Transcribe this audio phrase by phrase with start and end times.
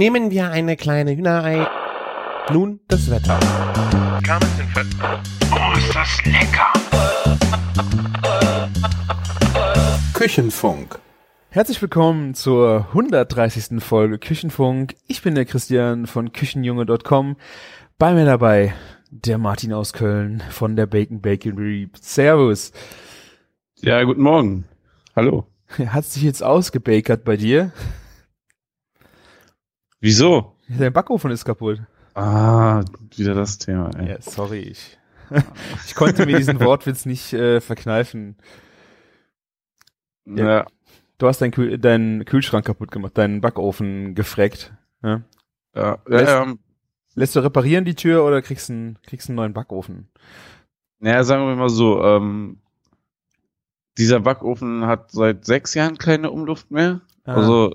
[0.00, 1.68] Nehmen wir eine kleine Hühnerei.
[2.50, 3.38] Nun das Wetter.
[5.52, 6.72] Oh, ist das lecker!
[10.14, 10.98] Küchenfunk.
[11.50, 13.84] Herzlich willkommen zur 130.
[13.84, 14.94] Folge Küchenfunk.
[15.06, 17.36] Ich bin der Christian von Küchenjunge.com.
[17.98, 18.72] Bei mir dabei
[19.10, 21.90] der Martin aus Köln von der Bacon Bakery.
[22.00, 22.72] Servus.
[23.82, 24.64] Ja, guten Morgen.
[25.14, 25.44] Hallo.
[25.88, 27.70] Hat sich jetzt ausgebakert bei dir?
[30.00, 30.56] Wieso?
[30.68, 31.80] Dein Backofen ist kaputt.
[32.14, 32.82] Ah,
[33.16, 33.90] wieder das Thema.
[33.98, 34.10] Ey.
[34.10, 34.98] Ja, sorry, ich,
[35.86, 38.36] ich konnte mir diesen Wortwitz nicht äh, verkneifen.
[40.26, 40.46] Ja.
[40.48, 40.66] Ja,
[41.18, 44.72] Du hast deinen Kühl deinen Kühlschrank kaputt gemacht, deinen Backofen gefreckt.
[45.02, 45.20] Ja?
[45.74, 46.58] ja, Lässt- ja, ähm,
[47.14, 50.08] Lässt du reparieren die Tür oder kriegst einen, kriegst einen neuen Backofen?
[51.00, 52.58] naja, sagen wir mal so, ähm,
[53.98, 57.00] dieser Backofen hat seit sechs Jahren keine Umluft mehr.
[57.24, 57.34] Ah.
[57.34, 57.74] Also,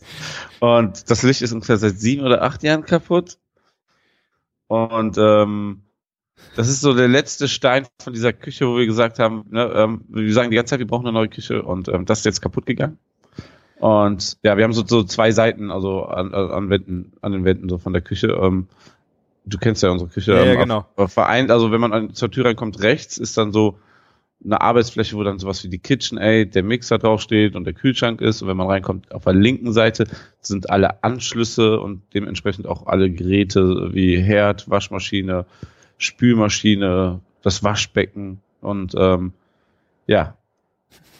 [0.60, 3.38] und das Licht ist ungefähr seit sieben oder acht Jahren kaputt.
[4.66, 5.82] Und ähm,
[6.56, 10.04] das ist so der letzte Stein von dieser Küche, wo wir gesagt haben, ne, ähm,
[10.08, 12.42] wir sagen die ganze Zeit, wir brauchen eine neue Küche und ähm, das ist jetzt
[12.42, 12.98] kaputt gegangen.
[13.80, 17.68] Und ja, wir haben so, so zwei Seiten, also an, an, Wänden, an den Wänden
[17.68, 18.28] so von der Küche.
[18.28, 18.68] Ähm,
[19.44, 20.32] du kennst ja unsere Küche.
[20.32, 20.78] Ja, ja, ähm, genau.
[20.78, 23.78] Auf, auf vereint, also wenn man an, zur Tür reinkommt, rechts ist dann so
[24.42, 28.42] eine Arbeitsfläche, wo dann sowas wie die KitchenAid, der Mixer draufsteht und der Kühlschrank ist.
[28.42, 30.06] Und wenn man reinkommt, auf der linken Seite
[30.40, 35.46] sind alle Anschlüsse und dementsprechend auch alle Geräte wie Herd, Waschmaschine,
[35.98, 39.32] Spülmaschine, das Waschbecken und ähm,
[40.06, 40.36] ja,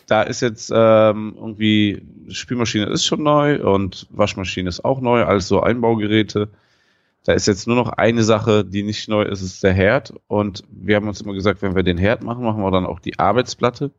[0.06, 5.60] da ist jetzt ähm, irgendwie Spülmaschine ist schon neu und Waschmaschine ist auch neu, also
[5.60, 6.48] Einbaugeräte.
[7.24, 10.12] Da ist jetzt nur noch eine Sache, die nicht neu ist, ist der Herd.
[10.28, 13.00] Und wir haben uns immer gesagt, wenn wir den Herd machen, machen wir dann auch
[13.00, 13.90] die Arbeitsplatte.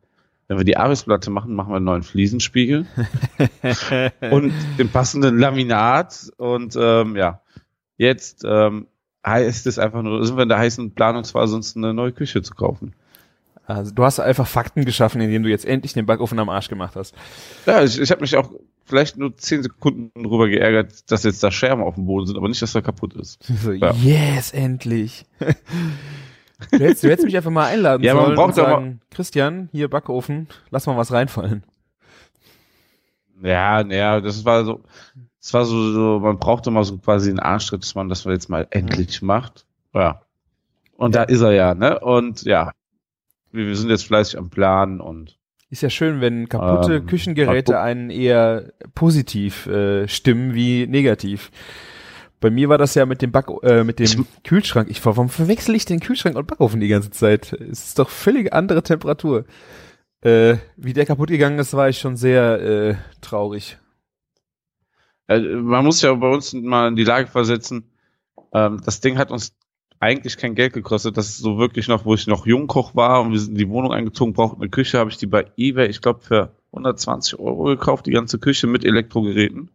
[0.46, 2.86] Wenn wir die Arbeitsplatte machen, machen wir einen neuen Fliesenspiegel
[4.30, 6.30] und den passenden Laminat.
[6.36, 7.40] Und ähm, ja,
[7.96, 8.86] jetzt ähm,
[9.26, 12.54] heißt es einfach nur, sind wir in der heißen Planungsphase, uns eine neue Küche zu
[12.54, 12.94] kaufen.
[13.66, 16.94] Also du hast einfach Fakten geschaffen, indem du jetzt endlich den Backofen am Arsch gemacht
[16.94, 17.12] hast.
[17.66, 18.50] Ja, ich, ich habe mich auch
[18.86, 22.48] vielleicht nur zehn Sekunden darüber geärgert, dass jetzt da Scherben auf dem Boden sind, aber
[22.48, 23.42] nicht, dass er kaputt ist.
[23.62, 23.92] So, Ja.
[23.92, 25.26] yes, endlich.
[26.70, 29.68] Du hättest, du hättest mich einfach mal einladen Ja, man sollen braucht und sagen, Christian,
[29.72, 31.64] hier Backofen, lass mal was reinfallen.
[33.42, 34.80] Ja, naja, das war so,
[35.38, 38.48] das war so, so, man brauchte mal so quasi einen Arschtritt, dass man das jetzt
[38.48, 39.66] mal endlich macht.
[39.92, 40.22] Ja.
[40.96, 42.00] Und da ist er ja, ne?
[42.00, 42.72] Und ja,
[43.52, 45.36] wir, wir sind jetzt fleißig am Plan und
[45.76, 51.50] Ist ja schön, wenn kaputte Ähm, Küchengeräte mal einen eher positiv äh, stimmen wie negativ.
[52.40, 54.88] Bei mir war das ja mit dem Back äh, mit dem Ich- Kühlschrank.
[54.88, 57.52] Ich warum verwechsel ich den Kühlschrank und Backofen die ganze Zeit?
[57.52, 59.44] Es ist doch völlig andere Temperatur.
[60.22, 63.76] Äh, wie der kaputt gegangen ist, war ich schon sehr äh, traurig.
[65.28, 67.90] äh, man muss ja bei uns mal in die Lage versetzen,
[68.54, 69.54] ähm, das Ding hat uns
[70.00, 71.16] eigentlich kein Geld gekostet.
[71.16, 73.68] Das ist so wirklich noch, wo ich noch Jungkoch war und wir sind in die
[73.68, 77.64] Wohnung eingezogen, brauchten eine Küche, habe ich die bei eBay, ich glaube, für 120 Euro
[77.64, 79.70] gekauft, die ganze Küche mit Elektrogeräten.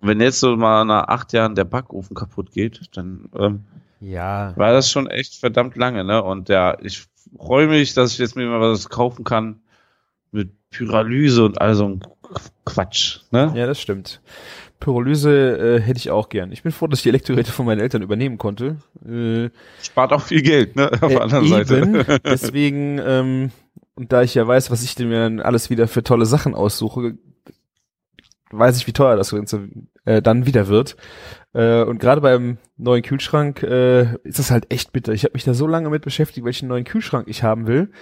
[0.00, 3.64] Wenn jetzt so mal nach acht Jahren der Backofen kaputt geht, dann ähm,
[4.00, 4.52] Ja.
[4.56, 6.22] war das schon echt verdammt lange, ne?
[6.22, 7.04] Und ja, ich
[7.36, 9.60] freue mich, dass ich jetzt mir mal was kaufen kann
[10.30, 12.00] mit Pyralyse und all so ein
[12.64, 13.52] Quatsch, ne?
[13.54, 14.20] Ja, das stimmt.
[14.82, 16.50] Pyrolyse äh, hätte ich auch gern.
[16.50, 18.78] Ich bin froh, dass ich die Elektrogeräte von meinen Eltern übernehmen konnte.
[19.06, 19.50] Äh,
[19.80, 20.90] Spart auch viel Geld, ne?
[21.00, 21.54] Auf der anderen eben.
[21.54, 22.20] Seite.
[22.24, 23.50] Deswegen, ähm,
[23.94, 26.56] und da ich ja weiß, was ich denn mir dann alles wieder für tolle Sachen
[26.56, 27.16] aussuche,
[28.50, 29.68] weiß ich, wie teuer das Ganze
[30.04, 30.96] äh, dann wieder wird.
[31.54, 35.12] Äh, und gerade beim neuen Kühlschrank äh, ist das halt echt bitter.
[35.12, 37.92] Ich habe mich da so lange mit beschäftigt, welchen neuen Kühlschrank ich haben will,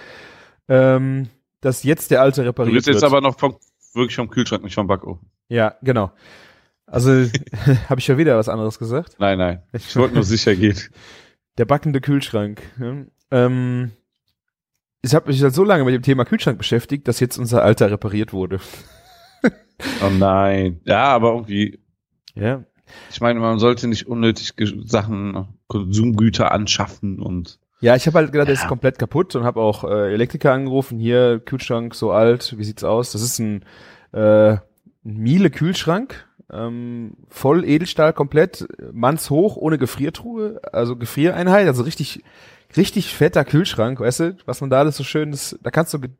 [0.67, 1.29] ähm,
[1.61, 3.11] dass jetzt der alte Du repariert bist jetzt wird.
[3.11, 3.55] aber noch vom,
[3.93, 5.29] wirklich vom Kühlschrank, nicht vom Backofen.
[5.47, 6.11] ja, genau.
[6.91, 7.11] Also
[7.89, 9.15] habe ich schon wieder was anderes gesagt.
[9.19, 9.63] Nein, nein.
[9.73, 10.77] Ich wollte nur sicher gehen.
[11.57, 12.61] Der backende Kühlschrank.
[13.31, 13.91] Ähm,
[15.01, 17.89] ich habe mich halt so lange mit dem Thema Kühlschrank beschäftigt, dass jetzt unser alter
[17.91, 18.59] repariert wurde.
[20.03, 20.79] Oh nein.
[20.85, 21.79] Ja, aber irgendwie,
[22.35, 22.63] Ja.
[23.09, 24.53] ich meine, man sollte nicht unnötig
[24.85, 29.59] Sachen, Konsumgüter anschaffen und Ja, ich habe halt gedacht, der ist komplett kaputt und habe
[29.59, 30.99] auch äh, Elektriker angerufen.
[30.99, 33.11] Hier, Kühlschrank so alt, wie sieht's aus?
[33.11, 33.65] Das ist ein,
[34.13, 34.61] äh, ein
[35.03, 42.23] Miele Kühlschrank, ähm, voll Edelstahl komplett, mannshoch, ohne Gefriertruhe, also Gefriereinheit, also richtig,
[42.77, 45.99] richtig fetter Kühlschrank, weißt du, was man da alles so schön ist, da kannst du
[45.99, 46.11] Ge-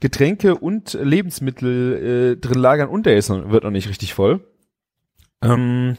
[0.00, 4.40] Getränke und Lebensmittel äh, drin lagern und der ist noch, wird noch nicht richtig voll.
[5.42, 5.96] Ähm,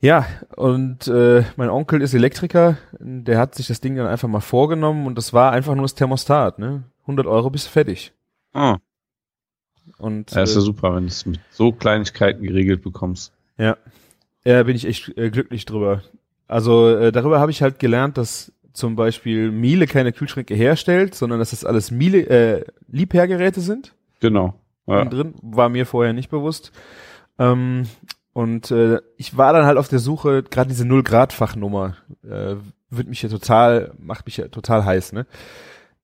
[0.00, 0.26] ja,
[0.56, 5.06] und äh, mein Onkel ist Elektriker, der hat sich das Ding dann einfach mal vorgenommen
[5.06, 6.84] und das war einfach nur das Thermostat, ne?
[7.02, 8.12] 100 Euro bist du fertig.
[8.54, 8.76] Oh,
[9.98, 13.32] Und ja, ist ja äh, super, wenn du es mit so Kleinigkeiten geregelt bekommst.
[13.56, 13.76] Ja.
[14.44, 16.02] Ja, bin ich echt äh, glücklich drüber.
[16.46, 21.38] Also äh, darüber habe ich halt gelernt, dass zum Beispiel Miele keine Kühlschränke herstellt, sondern
[21.38, 23.94] dass das alles Miele äh, Liebhergeräte sind.
[24.20, 24.54] Genau.
[24.86, 25.04] Ja.
[25.04, 26.72] Drin war mir vorher nicht bewusst.
[27.38, 27.84] Ähm,
[28.32, 32.54] und äh, ich war dann halt auf der Suche, gerade diese null Grad Fachnummer äh,
[32.88, 35.26] wird mich ja total, macht mich ja total heiß, ne?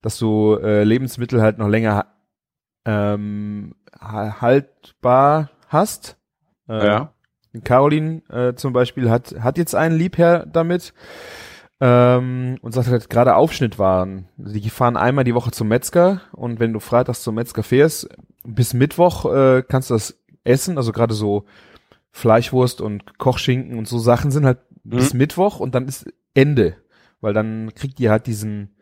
[0.01, 2.05] Dass du äh, Lebensmittel halt noch länger
[2.85, 6.17] ähm, haltbar hast.
[6.67, 7.13] Äh, ja.
[7.63, 10.93] Caroline äh, zum Beispiel hat, hat jetzt einen Liebherr damit
[11.79, 14.27] ähm, und sagt halt gerade Aufschnittwaren.
[14.37, 18.09] Die fahren einmal die Woche zum Metzger und wenn du freitags zum Metzger fährst,
[18.43, 21.45] bis Mittwoch äh, kannst du das essen, also gerade so
[22.11, 24.89] Fleischwurst und Kochschinken und so Sachen sind halt mhm.
[24.91, 26.75] bis Mittwoch und dann ist Ende,
[27.21, 28.74] weil dann kriegt ihr halt diesen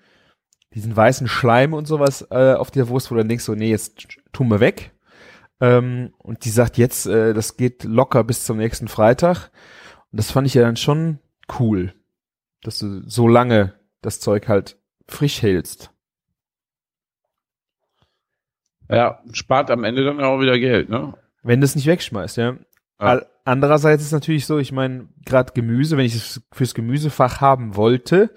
[0.74, 3.70] diesen weißen Schleim und sowas äh, auf der Wurst, wo du dann denkst so, nee,
[3.70, 4.92] jetzt tun wir weg.
[5.62, 9.52] Ähm, und die sagt jetzt, äh, das geht locker bis zum nächsten Freitag.
[10.12, 11.20] Und das fand ich ja dann schon
[11.60, 11.94] cool,
[12.64, 14.78] dass du so lange das Zeug halt
[15.08, 15.92] frisch hältst.
[18.90, 21.14] Ja, spart am Ende dann auch wieder Geld, ne?
[21.42, 22.58] Wenn du es nicht wegschmeißt, ja.
[23.00, 23.22] ja.
[23.46, 27.76] Andererseits ist es natürlich so, ich meine, gerade Gemüse, wenn ich es fürs Gemüsefach haben
[27.76, 28.34] wollte,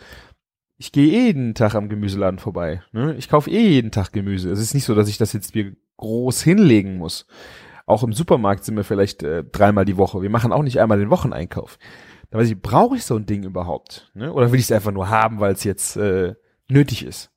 [0.79, 2.83] ich gehe eh jeden Tag am Gemüseladen vorbei.
[2.93, 3.15] Ne?
[3.17, 4.51] Ich kaufe eh jeden Tag Gemüse.
[4.51, 7.27] Es ist nicht so, dass ich das jetzt mir groß hinlegen muss.
[7.87, 10.21] Auch im Supermarkt sind wir vielleicht äh, dreimal die Woche.
[10.21, 11.79] Wir machen auch nicht einmal den Wocheneinkauf.
[12.31, 14.11] Da weiß ich, brauche ich so ein Ding überhaupt?
[14.15, 14.33] Ne?
[14.33, 16.35] Oder will ich es einfach nur haben, weil es jetzt äh,
[16.69, 17.31] nötig ist?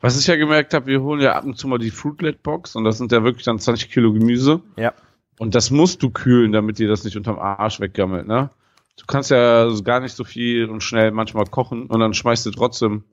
[0.00, 2.74] Was ich ja gemerkt habe, wir holen ja ab und zu mal die Fruitlet Box
[2.74, 4.62] und das sind ja wirklich dann 20 Kilo Gemüse.
[4.76, 4.94] Ja.
[5.38, 8.50] Und das musst du kühlen, damit dir das nicht unterm Arsch weggammelt, ne?
[8.96, 12.50] Du kannst ja gar nicht so viel und schnell manchmal kochen und dann schmeißt du
[12.50, 13.04] trotzdem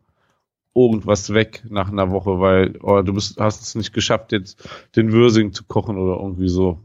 [0.75, 5.11] irgendwas weg nach einer Woche, weil oh, du bist, hast es nicht geschafft, jetzt den
[5.11, 6.79] Würsing zu kochen oder irgendwie so.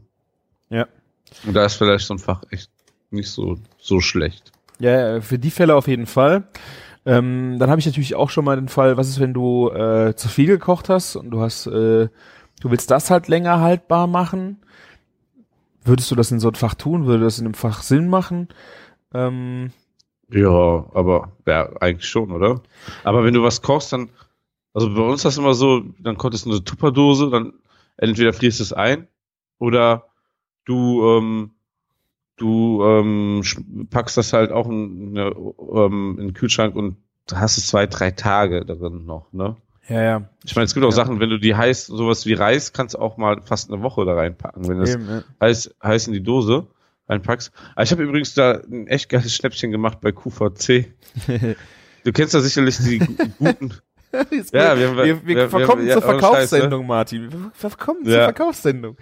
[0.69, 0.87] Ja.
[1.45, 2.69] Und da ist vielleicht so ein Fach echt
[3.11, 4.51] nicht so, so schlecht.
[4.79, 6.47] Ja, für die Fälle auf jeden Fall.
[7.05, 10.15] Ähm, dann habe ich natürlich auch schon mal den Fall, was ist, wenn du äh,
[10.15, 12.09] zu viel gekocht hast und du hast, äh,
[12.61, 14.57] du willst das halt länger haltbar machen?
[15.83, 17.05] Würdest du das in so ein Fach tun?
[17.05, 18.49] Würde das in einem Fach Sinn machen?
[19.13, 19.71] Ähm,
[20.29, 20.49] ja,
[20.93, 22.61] aber ja, eigentlich schon, oder?
[23.03, 24.09] Aber wenn du was kochst, dann,
[24.73, 27.53] also bei uns ist das immer so, dann kochtest du eine Tupperdose, dann
[27.97, 29.07] entweder frierst du es ein
[29.59, 30.05] oder
[30.65, 31.51] du, ähm,
[32.37, 33.43] du ähm,
[33.89, 35.35] packst das halt auch in, eine,
[35.73, 36.97] ähm, in den Kühlschrank und
[37.31, 39.55] hast es zwei, drei Tage darin noch, ne?
[39.87, 40.29] Ja, ja.
[40.43, 40.95] Ich meine, es gibt auch ja.
[40.95, 44.03] Sachen, wenn du die heiß, sowas wie Reis, kannst du auch mal fast eine Woche
[44.03, 45.23] da reinpacken, wenn das Eben, ja.
[45.39, 46.65] heiß, heiß in die Dose
[47.07, 47.51] reinpackst.
[47.75, 50.93] Aber ich habe übrigens da ein echt geiles Schnäppchen gemacht bei QVC.
[52.03, 53.73] du kennst ja sicherlich die guten.
[54.53, 57.31] ja, wir, wir, wir, wir verkommen zur Verkaufssendung, Scheiß, Martin.
[57.31, 58.97] Wir verkommen zur Verkaufssendung.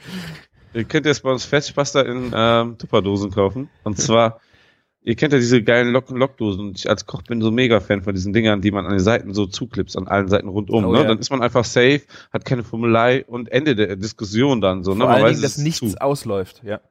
[0.74, 3.70] Ihr könnt jetzt bei uns Fetchpasta in ähm, Tupperdosen kaufen.
[3.84, 4.40] Und zwar,
[5.04, 6.70] ihr kennt ja diese geilen Lock-Lock-Dosen.
[6.70, 9.00] Und ich als Koch bin so mega Fan von diesen Dingern, die man an den
[9.00, 10.84] Seiten so zuklipst, an allen Seiten rundum.
[10.84, 11.02] Oh, ne?
[11.02, 11.04] Ja.
[11.06, 12.02] Dann ist man einfach safe,
[12.32, 14.94] hat keine Formelei und Ende der Diskussion dann so.
[14.94, 15.02] Ne?
[15.02, 15.14] Vor ne?
[15.14, 16.02] allen Dingen, dass nichts zu.
[16.02, 16.82] ausläuft, ja.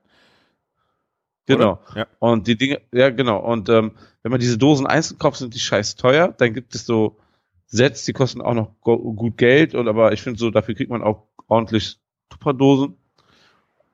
[1.57, 1.81] Genau.
[1.95, 2.07] Ja.
[2.19, 3.39] Und die Dinge, ja genau.
[3.39, 6.35] Und ähm, wenn man diese Dosen einzeln kauft, sind die scheiß teuer.
[6.37, 7.19] Dann gibt es so
[7.67, 9.75] Sets, die kosten auch noch gut Geld.
[9.75, 12.97] Und aber ich finde so, dafür kriegt man auch ordentlich Tupperdosen.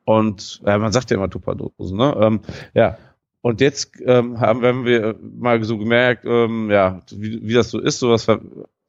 [0.04, 2.16] Und ja, man sagt ja immer Tupperdosen, ne?
[2.18, 2.40] Ähm,
[2.74, 2.98] ja.
[3.40, 7.78] Und jetzt ähm, haben, haben wir mal so gemerkt, ähm, ja, wie, wie das so
[7.78, 8.40] ist, sowas ver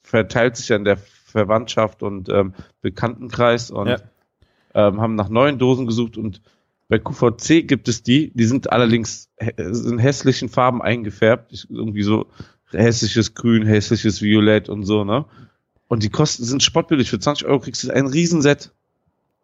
[0.02, 3.98] verteilt sich ja in der Verwandtschaft und ähm, Bekanntenkreis und ja.
[4.74, 6.42] ähm, haben nach neuen Dosen gesucht und
[6.89, 11.67] bei QVC gibt es die, die sind allerdings in hässlichen Farben eingefärbt.
[11.69, 12.25] Irgendwie so
[12.72, 15.25] hässliches Grün, hässliches Violett und so, ne?
[15.88, 17.10] Und die kosten, sind spottbillig.
[17.10, 18.72] Für 20 Euro kriegst du ein Riesenset.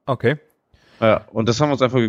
[0.07, 0.37] Okay.
[0.99, 2.01] Ja, und das haben wir uns einfach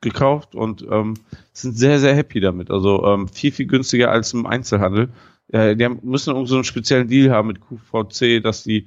[0.00, 1.14] gekauft und ähm,
[1.52, 2.70] sind sehr, sehr happy damit.
[2.70, 5.10] Also ähm, viel, viel günstiger als im Einzelhandel.
[5.52, 8.86] Ja, die haben, müssen irgendwie so einen speziellen Deal haben mit QVC, dass die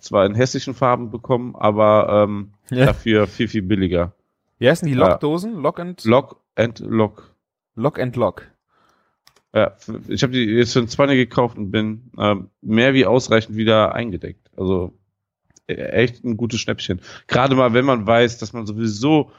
[0.00, 2.86] zwar in hässlichen Farben bekommen, aber ähm, ja.
[2.86, 4.12] dafür viel, viel billiger.
[4.62, 5.60] Wie heißen die Lockdosen?
[5.60, 7.34] Lock and Lock and Lock.
[7.74, 8.46] Lock and Lock.
[9.52, 9.76] Ja,
[10.06, 13.92] ich habe die jetzt für ein 20 gekauft und bin ähm, mehr wie ausreichend wieder
[13.92, 14.52] eingedeckt.
[14.56, 14.94] Also
[15.66, 17.00] e, echt ein gutes Schnäppchen.
[17.26, 19.32] Gerade mal, wenn man weiß, dass man sowieso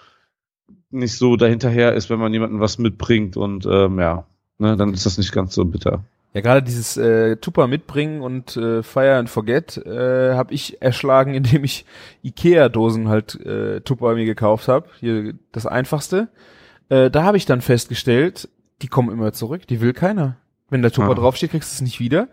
[0.89, 4.25] nicht so dahinterher ist, wenn man jemanden was mitbringt und ähm, ja,
[4.57, 6.03] ne, dann ist das nicht ganz so bitter.
[6.33, 11.33] Ja, gerade dieses äh, Tupper mitbringen und äh, Fire and Forget äh, habe ich erschlagen,
[11.35, 11.85] indem ich
[12.23, 14.87] Ikea-Dosen halt äh, Tupper mir gekauft habe.
[14.99, 16.29] Hier das einfachste.
[16.89, 18.49] Äh, da habe ich dann festgestellt,
[18.81, 20.37] die kommen immer zurück, die will keiner.
[20.69, 21.15] Wenn der Tupper ah.
[21.15, 22.27] draufsteht, kriegst du es nicht wieder.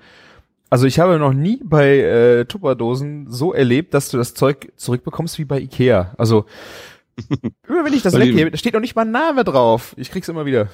[0.71, 5.39] Also ich habe noch nie bei äh, Tupperdosen so erlebt, dass du das Zeug zurückbekommst
[5.39, 6.15] wie bei Ikea.
[6.17, 6.47] Also
[7.69, 9.95] Immer wenn ich das weggebe, da steht noch nicht mal ein Name drauf.
[9.97, 10.69] Ich krieg's immer wieder.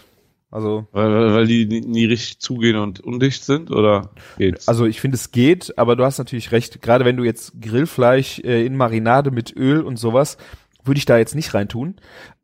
[0.51, 4.69] Also, Weil, weil weil die nie, richtig zugehen und undicht sind, oder geht's?
[4.69, 6.81] also ich finde es geht, aber du hast natürlich recht.
[6.81, 10.39] Gerade wenn du jetzt Grillfleisch äh, in Marinade mit Öl und sowas,
[10.85, 11.97] würde ich da jetzt nicht reintun.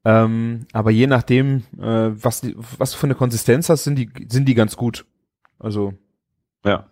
[0.04, 4.10] Ähm, aber je nachdem, äh, was, die, was du für eine Konsistenz hast, sind die,
[4.28, 5.06] sind die ganz gut.
[5.60, 5.94] Also
[6.64, 6.88] ja.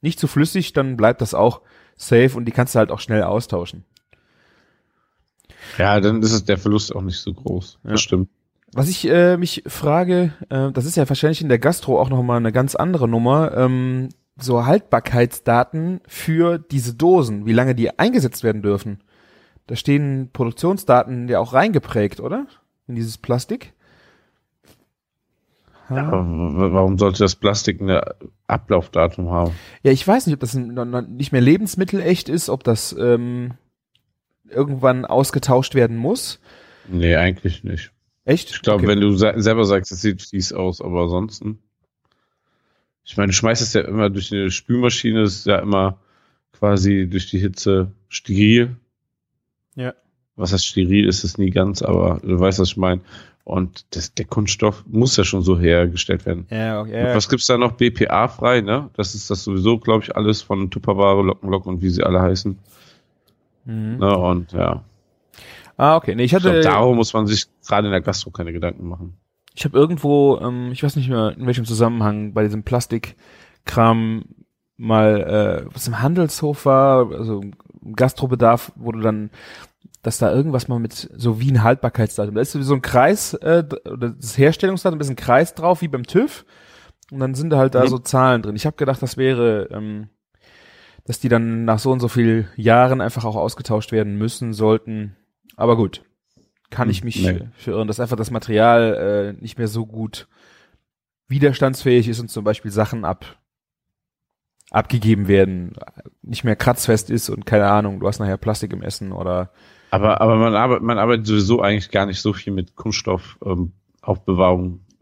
[0.00, 1.60] nicht zu flüssig, dann bleibt das auch
[1.96, 3.84] safe und die kannst du halt auch schnell austauschen.
[5.78, 7.78] Ja, dann ist es der Verlust auch nicht so groß.
[7.84, 7.90] Ja.
[7.92, 8.28] Das stimmt.
[8.72, 12.22] Was ich äh, mich frage, äh, das ist ja wahrscheinlich in der Gastro auch noch
[12.22, 18.44] mal eine ganz andere Nummer, ähm, so Haltbarkeitsdaten für diese Dosen, wie lange die eingesetzt
[18.44, 19.02] werden dürfen.
[19.66, 22.46] Da stehen Produktionsdaten ja auch reingeprägt, oder?
[22.86, 23.72] In dieses Plastik.
[25.88, 28.00] W- warum sollte das Plastik ein
[28.46, 29.52] Ablaufdatum haben?
[29.82, 33.54] Ja, ich weiß nicht, ob das nicht mehr lebensmittelecht ist, ob das ähm,
[34.48, 36.40] irgendwann ausgetauscht werden muss.
[36.88, 37.90] Nee, eigentlich nicht.
[38.24, 38.50] Echt?
[38.50, 38.88] Ich glaube, Okay.
[38.88, 41.58] wenn du se selber sagst, es sieht fies aus, aber ansonsten.
[43.04, 45.98] Ich meine, du schmeißt es ja immer durch eine Spülmaschine, ist ja immer
[46.52, 48.76] quasi durch die Hitze steril.
[49.74, 49.94] Ja.
[50.36, 53.00] Was heißt steril, ist es nie ganz, aber du weißt, was ich meine.
[53.44, 56.46] Und das, der Kunststoff muss ja schon so hergestellt werden.
[56.50, 57.16] Ja, okay, Und.
[57.16, 57.72] Was gibt's da noch?
[57.72, 58.90] BPA frei, ne?
[58.94, 62.58] Das ist das sowieso, glaube ich, alles von Tupperware, Lockenlock und wie sie alle heißen.
[63.64, 63.96] Mhm.
[63.98, 64.16] Ne?
[64.16, 64.84] Und ja.
[65.80, 66.14] Ah, okay.
[66.14, 66.50] Nee, ich Ich hatte.
[66.50, 69.16] glaube, darum muss man sich gerade in der Gastro keine Gedanken machen.
[69.54, 72.62] Ich habe irgendwo, ähm, ich weiß nicht mehr in welchem Zusammenhang, bei diesem
[73.64, 74.24] Plastikkram
[74.76, 77.40] mal, äh, was im Handelshof war, also
[77.94, 79.30] Gastrobedarf, wurde dann,
[80.02, 83.64] dass da irgendwas mal mit so wie ein Haltbarkeitsdatum, da ist so ein Kreis, äh,
[83.90, 86.44] oder das Herstellungsdatum ist ein Kreis drauf, wie beim TÜV,
[87.10, 87.88] und dann sind da halt da Mhm.
[87.88, 88.56] so Zahlen drin.
[88.56, 90.08] Ich habe gedacht, das wäre, ähm,
[91.04, 95.16] dass die dann nach so und so viel Jahren einfach auch ausgetauscht werden müssen, sollten.
[95.60, 96.02] Aber gut,
[96.70, 97.40] kann ich Hm, mich nee.
[97.56, 100.26] verirren, dass einfach das Material äh, nicht mehr so gut
[101.28, 103.36] widerstandsfähig ist und zum Beispiel Sachen ab
[104.70, 105.72] abgegeben werden,
[106.22, 109.50] nicht mehr kratzfest ist und keine Ahnung, du hast nachher Plastik im Essen oder
[109.90, 113.72] Aber, aber man arbeitet, man arbeitet sowieso eigentlich gar nicht so viel mit Kunststoff ähm,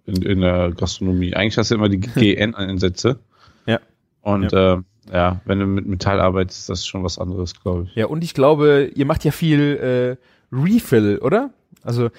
[0.06, 1.34] in, in der Gastronomie.
[1.34, 3.18] Eigentlich hast du immer die GN-Einsätze.
[3.66, 3.78] Ja.
[4.22, 4.74] Und ja.
[4.76, 7.94] Äh, ja, wenn du mit Metall arbeitest, ist das schon was anderes, glaube ich.
[7.94, 11.50] ja und ich glaube, ihr macht ja viel äh, Refill, oder?
[11.82, 12.10] Also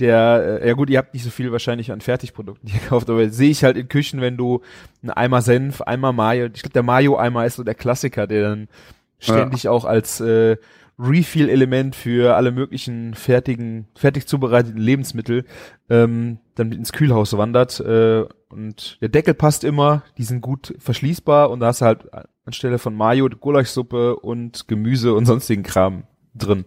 [0.00, 3.50] der, äh, ja gut, ihr habt nicht so viel wahrscheinlich an Fertigprodukten gekauft, aber sehe
[3.50, 4.62] ich halt in Küchen, wenn du
[5.02, 8.68] einen Eimer Senf, Eimer Mayo, ich glaube der Mayo-Eimer ist so der Klassiker, der dann
[9.18, 10.56] ständig auch als äh,
[10.98, 15.44] Refill-Element für alle möglichen fertigen, fertig zubereiteten Lebensmittel
[15.88, 17.78] ähm, dann ins Kühlhaus wandert.
[17.80, 22.08] Äh, und der Deckel passt immer, die sind gut verschließbar und da hast du halt
[22.44, 26.04] anstelle von Mayo Gulaschsuppe und Gemüse und sonstigen Kram
[26.34, 26.64] drin.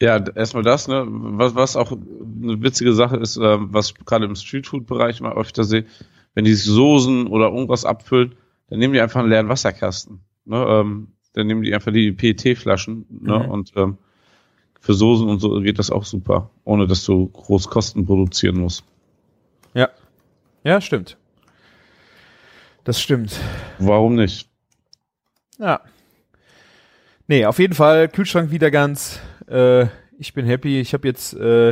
[0.00, 1.04] Ja, erstmal das, ne?
[1.06, 5.64] Was, was auch eine witzige Sache ist, ähm, was ich gerade im Streetfood-Bereich mal öfter
[5.64, 5.86] sehe,
[6.34, 8.34] wenn die Soßen oder irgendwas abfüllen,
[8.68, 10.20] dann nehmen die einfach einen leeren Wasserkasten.
[10.44, 10.56] Ne?
[10.56, 13.38] Ähm, dann nehmen die einfach die PET-Flaschen ne?
[13.38, 13.50] Mhm.
[13.50, 13.98] und ähm,
[14.80, 18.84] für Soßen und so geht das auch super, ohne dass du groß Kosten produzieren musst.
[19.74, 19.88] Ja.
[20.62, 21.16] Ja, stimmt.
[22.84, 23.40] Das stimmt.
[23.78, 24.48] Warum nicht?
[25.58, 25.80] Ja.
[27.26, 29.20] Nee, auf jeden Fall Kühlschrank wieder ganz.
[29.48, 29.86] Äh,
[30.18, 30.80] ich bin happy.
[30.80, 31.70] Ich habe jetzt, äh,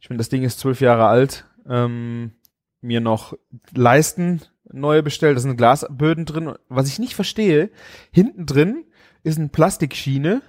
[0.00, 1.46] ich bin das Ding ist zwölf Jahre alt.
[1.68, 2.32] Ähm,
[2.80, 3.34] mir noch
[3.74, 4.42] Leisten
[4.72, 5.36] neue bestellt.
[5.36, 6.54] Da sind Glasböden drin.
[6.68, 7.70] Was ich nicht verstehe,
[8.10, 8.84] hinten drin
[9.22, 10.42] ist eine Plastikschiene,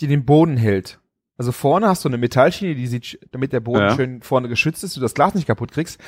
[0.00, 1.00] die den Boden hält.
[1.38, 3.94] Also vorne hast du eine Metallschiene, die sieht, damit der Boden Ja.
[3.94, 6.00] schön vorne geschützt ist, du das Glas nicht kaputt kriegst.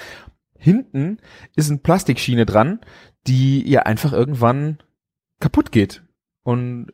[0.56, 1.18] Hinten
[1.54, 2.80] ist eine Plastikschiene dran,
[3.26, 4.78] die ja einfach irgendwann
[5.38, 6.02] kaputt geht.
[6.42, 6.92] Und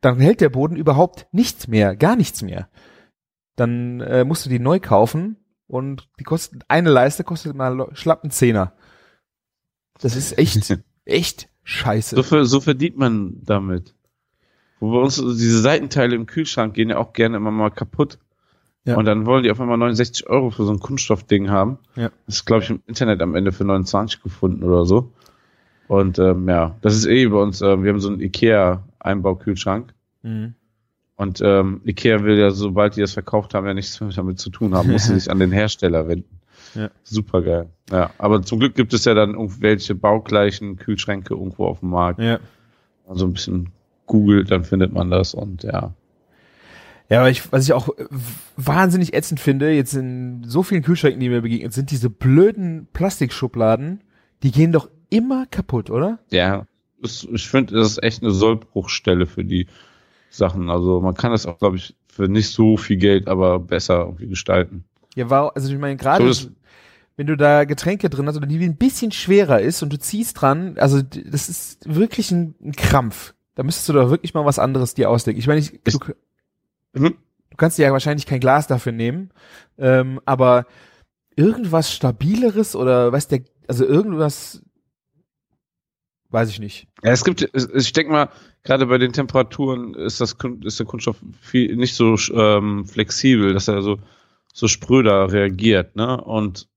[0.00, 2.68] dann hält der Boden überhaupt nichts mehr, gar nichts mehr.
[3.56, 5.36] Dann äh, musst du die neu kaufen
[5.66, 8.72] und die kostet, eine Leiste kostet mal schlappen Zehner.
[10.00, 10.72] Das ist echt,
[11.04, 12.16] echt scheiße.
[12.16, 13.94] So, ver- so verdient man damit.
[14.80, 18.18] Wo bei uns diese Seitenteile im Kühlschrank gehen ja auch gerne immer mal kaputt.
[18.84, 18.96] Ja.
[18.96, 21.78] Und dann wollen die auf einmal 69 Euro für so ein Kunststoffding haben.
[21.96, 22.10] Ja.
[22.26, 25.12] Das ist, glaube ich, im Internet am Ende für 29 gefunden oder so.
[25.88, 28.20] Und ähm, ja, das ist eh bei uns, ähm, wir haben so einen
[29.08, 29.94] IKEA-Einbaukühlschrank.
[30.22, 30.54] Mhm.
[31.16, 34.50] Und ähm, Ikea will ja, sobald die das verkauft haben, ja nichts mehr damit zu
[34.50, 36.38] tun haben, muss sie sich an den Hersteller wenden.
[36.74, 36.90] Ja.
[37.02, 37.70] Super geil.
[37.90, 42.20] Ja, aber zum Glück gibt es ja dann irgendwelche baugleichen Kühlschränke irgendwo auf dem Markt.
[42.20, 42.38] Ja.
[43.08, 43.70] Also ein bisschen
[44.06, 45.92] googelt, dann findet man das und ja.
[47.08, 48.04] Ja, aber ich, was ich auch äh,
[48.56, 54.02] wahnsinnig ätzend finde, jetzt in so vielen Kühlschränken, die mir begegnet sind, diese blöden Plastikschubladen,
[54.42, 56.18] die gehen doch immer kaputt, oder?
[56.30, 56.66] Ja,
[57.02, 59.66] es- ich finde, das ist echt eine Sollbruchstelle für die
[60.30, 60.70] Sachen.
[60.70, 64.28] Also man kann das auch, glaube ich, für nicht so viel Geld, aber besser irgendwie
[64.28, 64.84] gestalten.
[65.14, 66.48] Ja, war, also ich meine, gerade So,
[67.16, 70.40] wenn du da Getränke drin hast oder die ein bisschen schwerer ist und du ziehst
[70.40, 73.34] dran, also das ist wirklich ein, ein Krampf.
[73.54, 75.40] Da müsstest du doch wirklich mal was anderes dir ausdenken.
[75.40, 75.98] Ich meine, ich, du,
[76.94, 77.16] Mhm.
[77.50, 79.30] du kannst dir ja wahrscheinlich kein Glas dafür nehmen,
[79.78, 80.66] ähm, aber
[81.36, 84.62] irgendwas stabileres oder weiß der, also irgendwas,
[86.30, 86.88] weiß ich nicht.
[87.02, 88.28] Ja, es gibt, ich denke mal,
[88.62, 93.68] gerade bei den Temperaturen ist das ist der Kunststoff viel, nicht so ähm, flexibel, dass
[93.68, 93.98] er so
[94.52, 96.20] so spröder reagiert, ne?
[96.20, 96.68] Und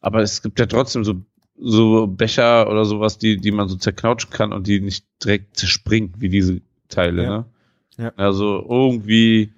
[0.00, 1.14] aber es gibt ja trotzdem so
[1.56, 6.12] so Becher oder sowas, die die man so zerknautschen kann und die nicht direkt zerspringen
[6.18, 7.30] wie diese Teile, Ja.
[7.38, 7.44] ne?
[7.96, 8.12] Ja.
[8.16, 9.52] Also irgendwie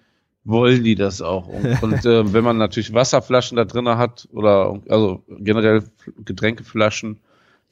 [0.45, 1.49] wollen die das auch.
[1.49, 5.83] Und, und äh, wenn man natürlich Wasserflaschen da drinne hat oder also generell
[6.25, 7.19] Getränkeflaschen,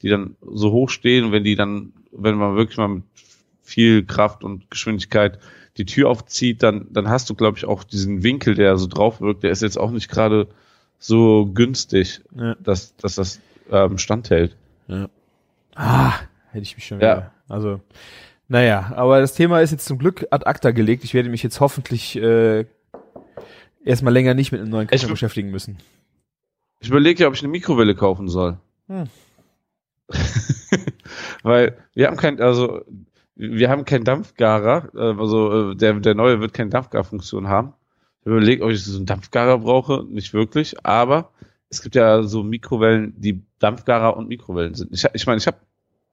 [0.01, 3.03] die dann so hoch stehen, wenn die dann, wenn man wirklich mal mit
[3.61, 5.39] viel Kraft und Geschwindigkeit
[5.77, 9.19] die Tür aufzieht, dann, dann hast du, glaube ich, auch diesen Winkel, der so drauf
[9.21, 10.47] wirkt, der ist jetzt auch nicht gerade
[10.99, 12.55] so günstig, Ja.
[12.55, 13.39] dass, dass das
[13.71, 14.55] ähm, standhält.
[15.75, 16.13] Ah,
[16.51, 17.17] hätte ich mich schon Ja.
[17.17, 17.31] wieder.
[17.49, 17.81] Also,
[18.47, 21.03] naja, aber das Thema ist jetzt zum Glück ad acta gelegt.
[21.03, 22.65] Ich werde mich jetzt hoffentlich äh,
[23.83, 25.77] erstmal länger nicht mit einem neuen Ich- beschäftigen müssen.
[26.79, 28.57] Ich überlege ja, ob ich eine Mikrowelle kaufen soll.
[28.87, 29.05] Hm.
[31.43, 32.81] Weil wir haben kein, also
[33.35, 37.73] wir haben keinen Dampfgarer, äh, also äh, der, der neue wird keine Dampfgarfunktion haben.
[38.21, 41.31] Ich überlege, ob ich so einen Dampfgarer brauche, nicht wirklich, aber
[41.69, 44.91] es gibt ja so Mikrowellen, die Dampfgarer und Mikrowellen sind.
[44.93, 45.57] Ich, ich meine, ich habe,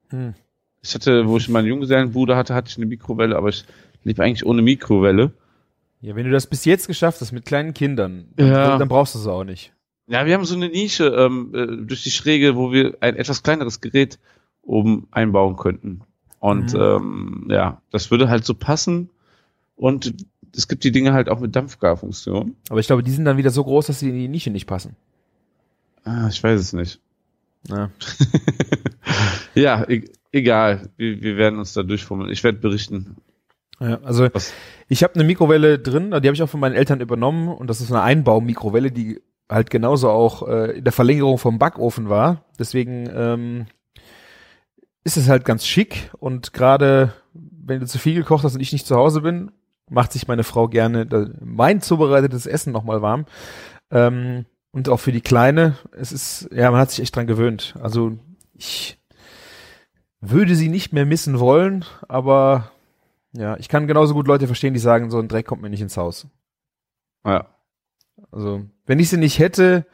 [0.09, 0.33] Hm.
[0.81, 3.65] ich hatte, wo ich meine Junggesellenbude hatte, hatte ich eine Mikrowelle, aber ich
[4.03, 5.31] lebe eigentlich ohne Mikrowelle.
[6.01, 8.77] Ja, wenn du das bis jetzt geschafft hast mit kleinen Kindern, dann, Ja.
[8.77, 9.73] dann brauchst du es auch nicht.
[10.07, 13.41] Ja, wir haben so eine Nische ähm, äh, durch die Schräge, wo wir ein etwas
[13.43, 14.19] kleineres Gerät
[14.61, 16.01] oben einbauen könnten.
[16.39, 16.79] Und Mhm.
[16.81, 19.09] ähm, ja, das würde halt so passen.
[19.75, 20.13] Und
[20.55, 22.55] es gibt die Dinge halt auch mit Dampfgarfunktion.
[22.69, 24.67] Aber ich glaube, die sind dann wieder so groß, dass sie in die Nische nicht
[24.67, 24.95] passen.
[26.03, 26.99] Ah, ich weiß es nicht.
[27.69, 27.89] Ja.
[29.55, 30.89] Ja, e egal.
[30.97, 32.31] Wir, wir werden uns da durchfummeln.
[32.31, 33.17] Ich werde berichten.
[33.79, 34.51] Ja, also Was-
[34.87, 37.81] ich habe eine Mikrowelle drin, die habe ich auch von meinen Eltern übernommen und das
[37.81, 42.45] ist eine Einbaumikrowelle, die halt genauso auch äh, in der Verlängerung vom Backofen war.
[42.59, 43.65] Deswegen ähm,
[45.03, 48.73] ist es halt ganz schick und gerade wenn du zu viel gekocht hast und ich
[48.73, 49.51] nicht zu Hause bin,
[49.89, 51.07] macht sich meine Frau gerne
[51.41, 53.25] mein zubereitetes Essen nochmal warm.
[53.91, 57.75] Ähm, und auch für die Kleine, es ist, ja, man hat sich echt dran gewöhnt.
[57.79, 58.17] Also
[58.53, 58.97] ich
[60.19, 62.71] würde sie nicht mehr missen wollen, aber
[63.33, 65.81] ja, ich kann genauso gut Leute verstehen, die sagen, so ein Dreck kommt mir nicht
[65.81, 66.27] ins Haus.
[67.25, 67.52] Ja.
[68.33, 69.85] Also, wenn ich sie nicht hätte,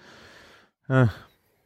[0.88, 1.08] äh,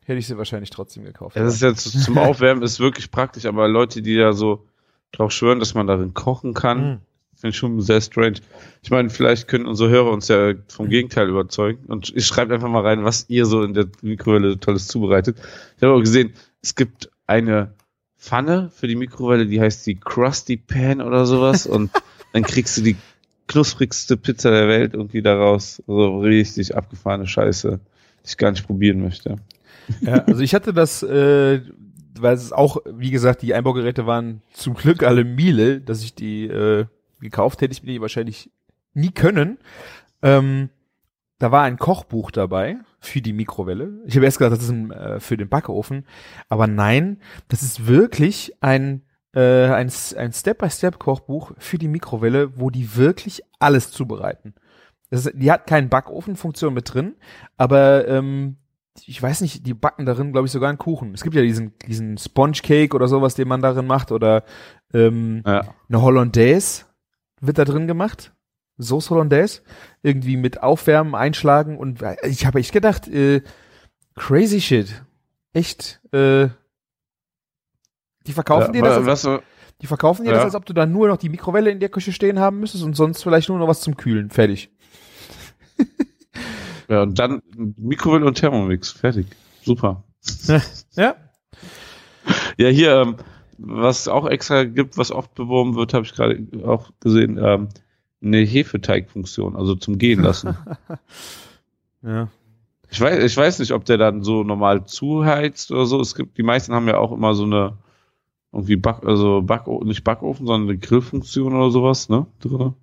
[0.06, 1.36] hätte ich sie wahrscheinlich trotzdem gekauft.
[1.36, 4.66] Das ist jetzt zum Aufwärmen ist wirklich praktisch, aber Leute, die da so
[5.12, 7.00] drauf schwören, dass man darin kochen kann, Hm.
[7.44, 8.36] Finde ich schon sehr strange.
[8.84, 11.84] Ich meine, vielleicht können unsere Hörer uns ja vom Gegenteil überzeugen.
[11.88, 15.38] Und ich schreibe einfach mal rein, was ihr so in der Mikrowelle Tolles zubereitet.
[15.76, 16.32] Ich habe auch gesehen,
[16.62, 17.74] es gibt eine
[18.18, 21.68] Pfanne für die Mikrowelle, die heißt die Krusty Pan oder sowas.
[21.68, 21.92] Und
[22.32, 22.96] dann kriegst du die
[23.48, 25.82] knusprigste Pizza der Welt irgendwie daraus.
[25.88, 27.80] So richtig abgefahrene Scheiße,
[28.24, 29.38] die ich gar nicht probieren möchte.
[30.02, 31.62] Ja, also ich hatte das, äh,
[32.20, 36.46] weil es auch, wie gesagt, die Einbaugeräte waren zum Glück alle Miele, dass ich die
[36.46, 36.86] äh,
[37.20, 38.50] gekauft hätte, ich mir die wahrscheinlich
[38.94, 39.58] nie können.
[40.22, 40.70] Ähm,
[41.40, 44.02] da war ein Kochbuch dabei für die Mikrowelle.
[44.06, 46.06] Ich habe erst gedacht, das ist ein, äh, für den Backofen,
[46.48, 49.02] aber nein, das ist wirklich ein
[49.34, 54.54] äh, ein, ein Step-by-Step-Kochbuch für die Mikrowelle, wo die wirklich alles zubereiten.
[55.10, 57.16] Das ist, die hat keine Backofenfunktion mit drin,
[57.58, 58.58] aber ähm,
[59.06, 61.14] ich weiß nicht, die backen darin, glaube ich, sogar einen Kuchen.
[61.14, 64.44] Es gibt ja diesen, diesen Sponge Cake oder sowas, den man darin macht, oder
[64.94, 65.64] ähm, Ja.
[65.90, 66.86] eine Hollandaise
[67.42, 68.32] wird da drin gemacht.
[68.80, 69.62] Sauce Hollandaise.
[70.04, 73.42] Irgendwie mit Aufwärmen, Einschlagen und ich habe echt gedacht, äh,
[74.16, 75.04] crazy shit.
[75.54, 76.50] Echt, äh,
[78.28, 79.42] die verkaufen dir das, als, was,
[79.82, 80.36] die verkaufen dir Ja.
[80.38, 82.84] das, als ob du da nur noch die Mikrowelle in der Küche stehen haben müsstest
[82.84, 84.30] und sonst vielleicht nur noch was zum Kühlen.
[84.30, 84.70] Fertig.
[86.88, 88.92] ja, und dann Mikrowelle und Thermomix.
[88.92, 89.28] Fertig.
[89.64, 90.04] Super.
[90.96, 91.16] Ja.
[92.58, 93.16] Ja, hier, ähm,
[93.58, 97.68] was auch extra gibt, was oft beworben wird, habe ich gerade auch gesehen, ähm,
[98.22, 100.56] eine Hefeteigfunktion, also zum Gehen lassen.
[102.06, 102.28] Ja.
[102.92, 106.02] ich weiß, ich weiß nicht, ob der dann so normal zuheizt oder so.
[106.02, 107.78] Es gibt, die meisten haben ja auch immer so eine
[108.54, 112.28] irgendwie Back, also Backofen, nicht Backofen, sondern eine Grillfunktion oder sowas, ne?
[112.40, 112.74] Drin.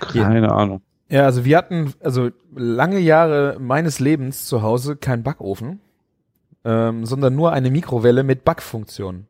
[0.00, 0.82] Keine Ahnung.
[1.08, 5.80] Ja, also wir hatten also lange Jahre meines Lebens zu Hause keinen Backofen,
[6.64, 9.26] ähm, sondern nur eine Mikrowelle mit Backfunktion.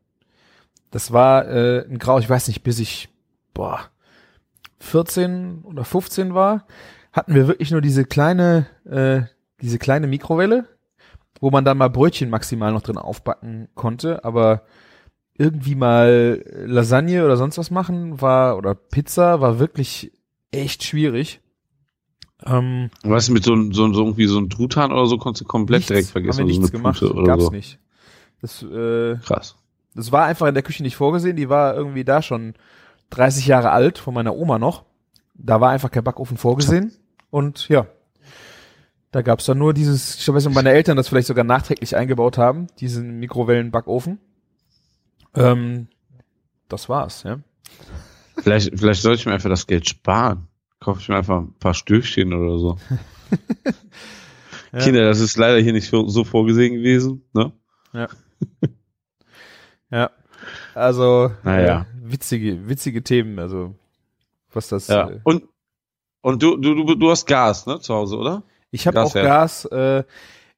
[0.91, 3.09] Das war äh, ein Grau, ich weiß nicht, bis ich
[3.53, 3.81] boah
[4.79, 6.67] 14 oder 15 war,
[7.13, 9.23] hatten wir wirklich nur diese kleine, äh,
[9.61, 10.67] diese kleine Mikrowelle,
[11.41, 14.63] wo man dann mal Brötchen maximal noch drin aufbacken konnte, aber
[15.39, 20.13] irgendwie mal Lasagne oder sonst was machen war oder Pizza war wirklich
[20.51, 21.41] echt schwierig.
[22.45, 25.81] Ähm, Was mit so, so, so irgendwie so ein Truthahn oder so konntest du komplett
[25.81, 26.41] nichts, direkt vergessen.
[26.41, 27.51] Haben wir nichts so gemacht, Pute oder gab's so.
[27.51, 27.79] nicht.
[28.41, 29.57] Das, äh, Krass.
[29.95, 31.37] das war einfach in der Küche nicht vorgesehen.
[31.37, 32.55] Die war irgendwie da schon
[33.11, 34.85] 30 Jahre alt, von meiner Oma noch.
[35.35, 36.93] Da war einfach kein Backofen vorgesehen.
[37.31, 37.87] Und ja,
[39.13, 41.97] da gab's dann nur dieses, ich weiß nicht, ob meine Eltern das vielleicht sogar nachträglich
[41.97, 44.19] eingebaut haben, diesen Mikrowellen-Backofen.
[45.35, 45.89] Ähm,
[46.69, 47.39] das war's, ja.
[48.39, 50.49] Vielleicht, vielleicht sollte ich mir einfach das Geld sparen.
[50.81, 52.79] Kaufe ich mir einfach ein paar Stückchen oder so.
[54.75, 54.79] Ja.
[54.81, 57.23] Kinder, das ist leider hier nicht so vorgesehen gewesen.
[57.35, 57.53] Ne?
[59.91, 60.11] Ja.
[60.75, 61.83] Also, Naja.
[61.83, 63.75] äh, witzige, witzige Themen, also,
[64.51, 65.11] was das, Ja.
[65.11, 65.45] äh, Und,
[66.23, 68.43] und du, du, du, hast Gas, ne, zu Hause, oder?
[68.71, 69.13] Ich habe auch.
[69.13, 69.67] Gas.
[69.67, 70.05] Äh,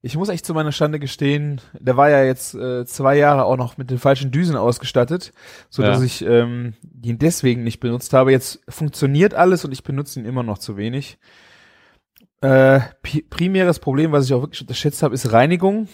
[0.07, 3.57] ich muss echt zu meiner Schande gestehen, der war ja jetzt äh, zwei Jahre auch
[3.57, 5.33] noch mit den falschen Düsen ausgestattet,
[5.71, 6.05] so dass Ja.
[6.05, 8.31] ich ähm, ihn deswegen nicht benutzt habe.
[8.31, 11.17] Jetzt funktioniert alles und ich benutze ihn immer noch zu wenig.
[12.43, 12.81] Äh,
[13.31, 15.89] primäres Problem, was ich auch wirklich unterschätzt habe, ist Reinigung.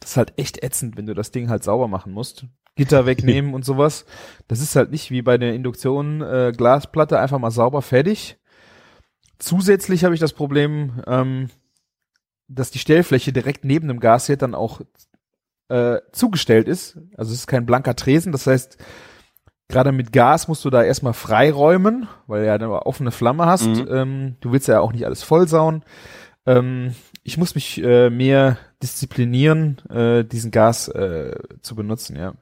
[0.00, 2.44] Das ist halt echt ätzend, wenn du das Ding halt sauber machen musst.
[2.74, 4.04] Gitter wegnehmen und sowas.
[4.48, 8.36] Das ist halt nicht wie bei der Induktion äh, Glasplatte einfach mal sauber fertig.
[9.38, 11.48] Zusätzlich habe ich das Problem, ähm,
[12.48, 14.80] dass die Stellfläche direkt neben dem Gasherd dann auch
[15.68, 16.98] äh, zugestellt ist.
[17.16, 18.32] Also es ist kein blanker Tresen.
[18.32, 18.78] Das heißt,
[19.68, 23.66] gerade mit Gas musst du da erstmal freiräumen, weil du ja eine offene Flamme hast.
[23.66, 23.88] Mhm.
[23.90, 25.82] Ähm, du willst ja auch nicht alles vollsauen.
[26.46, 32.34] Ähm, ich muss mich äh, mehr disziplinieren, äh, diesen Gas äh, zu benutzen, ja.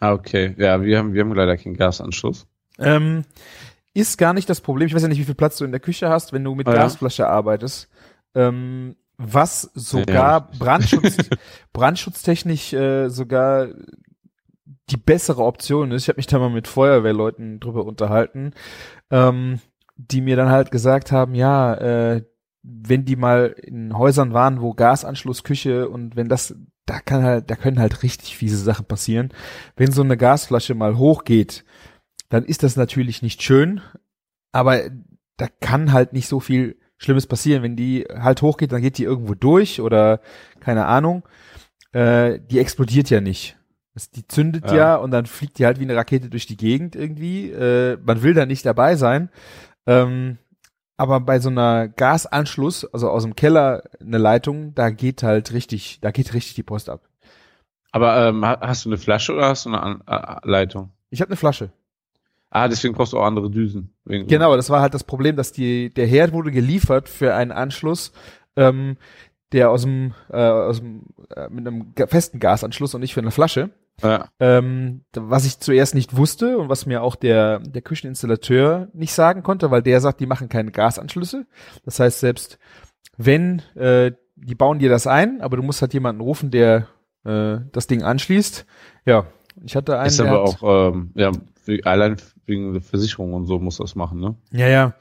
[0.00, 0.54] Ah, okay.
[0.56, 2.46] Ja, wir haben, wir haben leider keinen Gasanschluss.
[2.78, 3.24] Ähm,
[3.92, 4.88] ist gar nicht das Problem.
[4.88, 6.66] Ich weiß ja nicht, wie viel Platz du in der Küche hast, wenn du mit
[6.66, 6.72] ja.
[6.72, 7.89] Gasflasche arbeitest.
[8.34, 10.58] Ähm, was sogar Ja.
[10.58, 11.16] Brandschutz,
[11.72, 13.68] brandschutztechnisch äh, sogar
[14.88, 16.04] die bessere Option ist.
[16.04, 18.52] Ich habe mich da mal mit Feuerwehrleuten drüber unterhalten,
[19.10, 19.60] ähm,
[19.96, 22.24] die mir dann halt gesagt haben, ja, äh,
[22.62, 26.54] wenn die mal in Häusern waren, wo Gasanschluss, Küche und wenn das,
[26.86, 29.32] da kann halt, da können halt richtig fiese Sachen passieren.
[29.76, 31.64] Wenn so eine Gasflasche mal hochgeht,
[32.28, 33.80] dann ist das natürlich nicht schön,
[34.52, 34.80] aber
[35.36, 37.62] da kann halt nicht so viel Schlimmes passieren.
[37.62, 40.20] Wenn die halt hochgeht, dann geht die irgendwo durch oder
[40.60, 41.22] keine Ahnung.
[41.92, 43.56] Äh, die explodiert ja nicht.
[43.94, 44.76] Das- Die zündet ja.
[44.76, 44.96] Ja.
[44.96, 47.50] und dann fliegt die halt wie eine Rakete durch die Gegend irgendwie.
[47.50, 49.30] Äh, man will da nicht dabei sein.
[49.86, 50.38] Ähm,
[50.98, 55.98] aber bei so einer Gasanschluss, also aus dem Keller eine Leitung, da geht halt richtig,
[56.02, 57.08] da geht richtig die Post ab.
[57.92, 60.90] Aber ähm, ha- hast du eine Flasche oder hast du eine An äh, Leitung?
[61.08, 61.72] Ich habe eine Flasche.
[62.50, 63.94] Ah, deswegen brauchst du auch andere Düsen.
[64.04, 68.12] Genau, das war halt das Problem, dass die der Herd wurde geliefert für einen Anschluss,
[68.56, 68.96] ähm,
[69.52, 73.30] der aus dem, äh, aus dem äh, mit einem festen Gasanschluss und nicht für eine
[73.30, 73.70] Flasche.
[74.02, 74.28] Ja.
[74.40, 79.42] Ähm, was ich zuerst nicht wusste und was mir auch der der Kücheninstallateur nicht sagen
[79.42, 81.46] konnte, weil der sagt, die machen keine Gasanschlüsse.
[81.84, 82.58] Das heißt, selbst
[83.16, 86.88] wenn äh, die bauen dir das ein, aber du musst halt jemanden rufen, der
[87.24, 88.66] äh, das Ding anschließt.
[89.04, 89.26] Ja,
[89.62, 90.08] ich hatte einen.
[90.08, 91.30] Ist aber auch, ähm, ja,
[91.84, 92.16] allein
[92.50, 94.34] wegen Versicherung und so muss das machen, ne?
[94.52, 94.94] Ja, ja.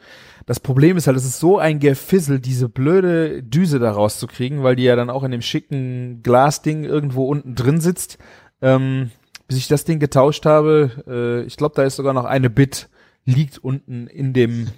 [0.46, 4.78] Das Problem ist halt, es ist so ein Gefissel, diese blöde Düse da rauszukriegen, weil
[4.78, 8.18] die ja dann auch in dem schicken Glasding irgendwo unten drin sitzt.
[8.62, 9.12] Ähm,
[9.48, 12.90] bis ich das Ding getauscht habe, äh, ich glaube, da ist sogar noch eine Bit
[13.26, 14.68] liegt unten in dem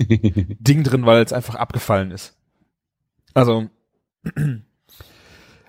[0.60, 2.38] Ding drin, weil es einfach abgefallen ist.
[3.34, 3.70] Also,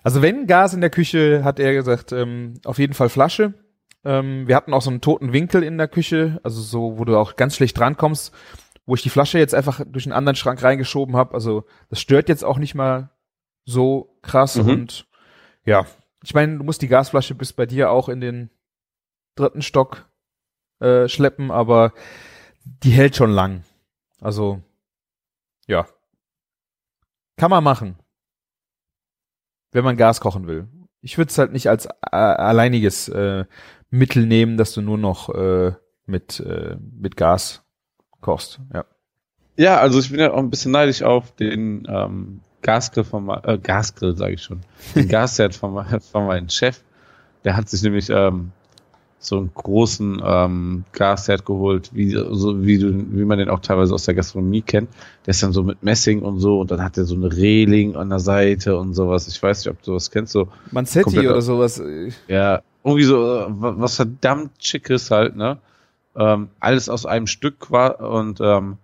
[0.03, 3.55] also wenn Gas in der Küche, hat er gesagt, ähm, auf jeden Fall Flasche.
[4.05, 7.17] Ähm, wir hatten auch so einen toten Winkel in der Küche, also so, wo du
[7.17, 8.35] auch ganz schlecht drankommst,
[8.85, 11.35] wo ich die Flasche jetzt einfach durch einen anderen Schrank reingeschoben habe.
[11.35, 13.11] Also das stört jetzt auch nicht mal
[13.65, 14.69] so krass Mhm.
[14.69, 15.07] und
[15.65, 15.87] ja,
[16.25, 18.51] ich meine, du musst die Gasflasche bis bei dir auch in den
[19.37, 20.09] dritten Stock
[20.81, 21.93] äh, schleppen, aber
[22.65, 23.63] die hält schon lang.
[24.21, 24.61] Also
[25.69, 25.87] ja,
[27.37, 27.97] kann man machen,
[29.71, 30.69] wenn man Gas kochen will.
[31.01, 33.45] Ich würde es halt nicht als äh, alleiniges äh,
[33.93, 35.73] Mittel nehmen, dass du nur noch äh,
[36.07, 37.63] mit äh, mit Gas
[38.21, 38.59] kochst.
[38.73, 38.85] Ja.
[39.57, 43.59] Ja, also ich bin ja auch ein bisschen neidisch auf den ähm, Gasgrill von äh,
[43.63, 44.61] Gasgrill, sage ich schon.
[44.95, 46.81] Den Gasherd von, von meinem Chef.
[47.45, 48.53] Der hat sich nämlich ähm,
[49.19, 53.93] so einen großen ähm, Gasherd geholt, wie so wie du, wie man den auch teilweise
[53.93, 54.89] aus der Gastronomie kennt.
[55.27, 57.95] Der ist dann so mit Messing und so und dann hat er so eine Reling
[57.95, 59.29] an der Seite und sowas.
[59.29, 61.83] Ich weiß nicht, ob du das kennst, so Manzetti oder sowas.
[62.27, 65.59] ja, irgendwie so äh, wa- was verdammt schickes halt, ne?
[66.15, 68.77] Ähm, alles aus einem Stück war und ähm,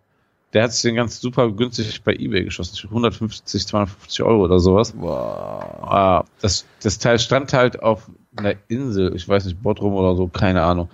[0.54, 2.88] der hat sich den ganz super günstig bei eBay geschossen.
[2.88, 4.94] 150, 250 Euro oder sowas.
[4.96, 6.22] Wow.
[6.24, 10.26] Äh, das, das Teil stand halt auf einer Insel, ich weiß nicht, Bodrum oder so,
[10.28, 10.88] keine Ahnung.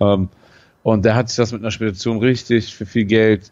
[0.00, 0.28] Ähm,
[0.82, 3.50] und der hat sich das mit einer Spedition richtig für viel Geld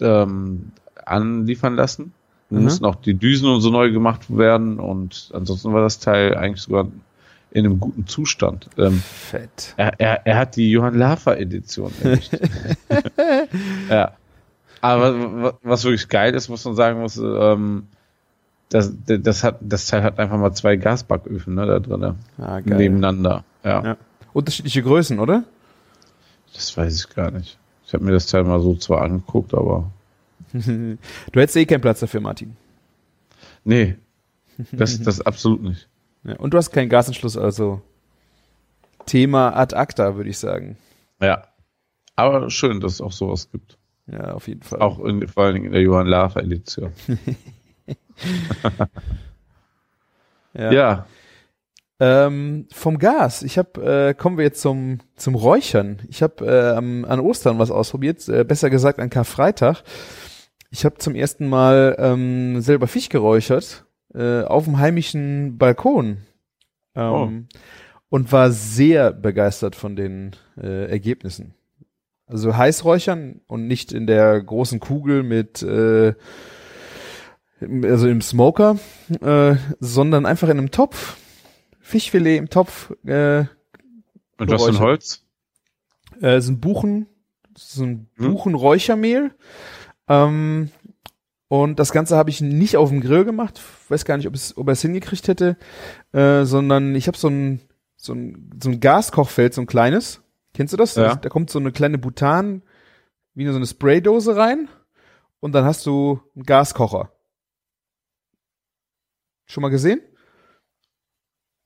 [0.00, 0.72] ähm,
[1.04, 2.14] anliefern lassen.
[2.48, 2.62] Mhm.
[2.62, 6.62] Mussten auch die Düsen und so neu gemacht werden und ansonsten war das Teil eigentlich
[6.62, 6.86] sogar
[7.52, 8.68] in einem guten Zustand.
[8.78, 9.74] Ähm, Fett.
[9.76, 12.32] Er, er, er hat die Johann Lafer Edition erwischt.
[13.90, 14.12] ja.
[14.80, 17.84] Aber was wirklich geil ist, muss man sagen muss, ähm,
[18.70, 22.14] das, das, hat, das Teil hat einfach mal zwei Gasbacköfen ne, da drin.
[22.38, 22.78] Ah, geil.
[22.78, 23.44] Nebeneinander.
[23.62, 23.84] Ja.
[23.84, 23.96] Ja.
[24.32, 25.44] Unterschiedliche Größen, oder?
[26.54, 27.58] Das weiß ich gar nicht.
[27.86, 29.90] Ich habe mir das Teil mal so zwar angeguckt, aber.
[30.52, 30.96] du
[31.34, 32.56] hättest eh keinen Platz dafür, Martin.
[33.64, 33.96] Nee.
[34.70, 35.88] Das, das absolut nicht.
[36.24, 37.82] Ja, und du hast keinen Gasanschluss, also
[39.06, 40.76] Thema ad acta, würde ich sagen.
[41.20, 41.44] Ja.
[42.14, 43.78] Aber schön, dass es auch sowas gibt.
[44.06, 44.80] Ja, auf jeden Fall.
[44.80, 46.92] Auch in, vor allen Dingen in der Johann Lafer Edition.
[50.54, 50.72] ja.
[50.72, 51.06] ja.
[52.00, 53.42] Ähm, vom Gas.
[53.42, 56.02] Ich habe, äh, kommen wir jetzt zum zum Räuchern.
[56.08, 59.84] Ich habe äh, an Ostern was ausprobiert, äh, besser gesagt an Karfreitag.
[60.70, 66.18] Ich habe zum ersten Mal ähm, selber Fisch geräuchert äh, auf dem heimischen Balkon
[66.94, 67.58] ähm, oh.
[68.08, 71.54] und war sehr begeistert von den äh, Ergebnissen.
[72.26, 76.14] Also Heißräuchern und nicht in der großen Kugel mit äh,
[77.84, 78.78] also im Smoker,
[79.20, 81.16] äh, sondern einfach in einem Topf.
[81.80, 82.90] Fischfilet im Topf.
[83.04, 83.44] Äh,
[84.38, 85.24] Und was für ein Holz?
[86.20, 87.06] Äh, sind Buchen,
[87.56, 88.32] so ein hm?
[88.32, 89.32] Buchenräuchermehl.
[90.08, 90.70] Ähm,
[91.52, 93.60] und das Ganze habe ich nicht auf dem Grill gemacht.
[93.90, 95.58] Weiß gar nicht, ob, es, ob er es hingekriegt hätte,
[96.12, 97.60] äh, sondern ich habe so ein,
[97.94, 100.22] so ein so ein Gaskochfeld, so ein kleines.
[100.54, 100.94] Kennst du das?
[100.94, 101.14] Ja.
[101.14, 102.62] Da kommt so eine kleine Butan,
[103.34, 104.70] wie so eine Spraydose rein
[105.40, 107.12] und dann hast du einen Gaskocher.
[109.44, 110.00] Schon mal gesehen?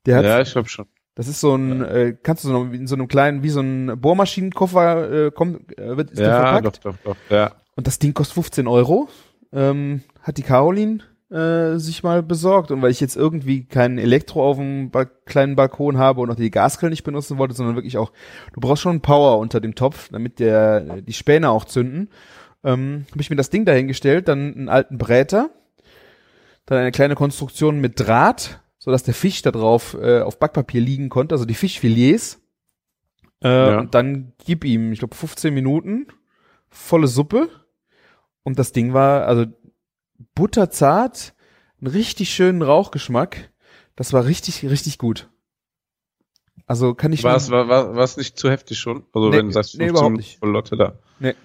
[0.05, 0.87] Der ja, ich glaube schon.
[1.15, 4.01] Das ist so ein, äh, kannst du so in so einem kleinen, wie so ein
[4.01, 6.85] Bohrmaschinenkoffer äh, kommt, äh, wird ist ja, der verpackt.
[6.85, 7.53] Doch, doch, doch, ja.
[7.77, 9.07] Und das Ding kostet 15 Euro.
[9.53, 12.71] Ähm, hat die Caroline äh, sich mal besorgt.
[12.71, 16.35] Und weil ich jetzt irgendwie keinen Elektro auf dem ba kleinen Balkon habe und auch
[16.35, 18.11] die Gasgrill nicht benutzen wollte, sondern wirklich auch,
[18.53, 22.09] du brauchst schon Power unter dem Topf, damit der die Späne auch zünden.
[22.63, 25.49] Ähm, habe ich mir das Ding dahingestellt, dann einen alten Bräter,
[26.65, 30.81] dann eine kleine Konstruktion mit Draht, so dass der Fisch da drauf äh, auf Backpapier
[30.81, 32.41] liegen konnte, also die Fischfilets.
[33.43, 33.79] Äh, ja.
[33.79, 36.07] Und dann gib ihm, ich glaube, 15 Minuten,
[36.69, 37.49] volle Suppe.
[38.47, 39.43] Und das Ding war, also
[40.33, 41.33] butterzart,
[41.81, 43.51] einen richtig schönen Rauchgeschmack.
[43.97, 45.29] Das war richtig, richtig gut.
[46.65, 49.03] Also kann ich war es war, war, war es nicht zu heftig schon?
[49.11, 50.41] Also nee, wenn du sagst, 15 nee, überhaupt nicht.
[50.41, 50.97] Lotte da.
[51.19, 51.35] Nee.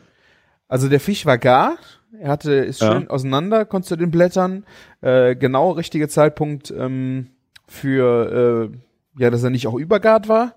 [0.68, 1.76] Also der Fisch war gar,
[2.16, 2.92] er hatte, ist ja.
[2.92, 4.64] schön auseinander, konntest du den Blättern.
[5.00, 7.30] Äh, genau richtige Zeitpunkt ähm,
[7.66, 10.54] für, äh, ja, dass er nicht auch übergart war.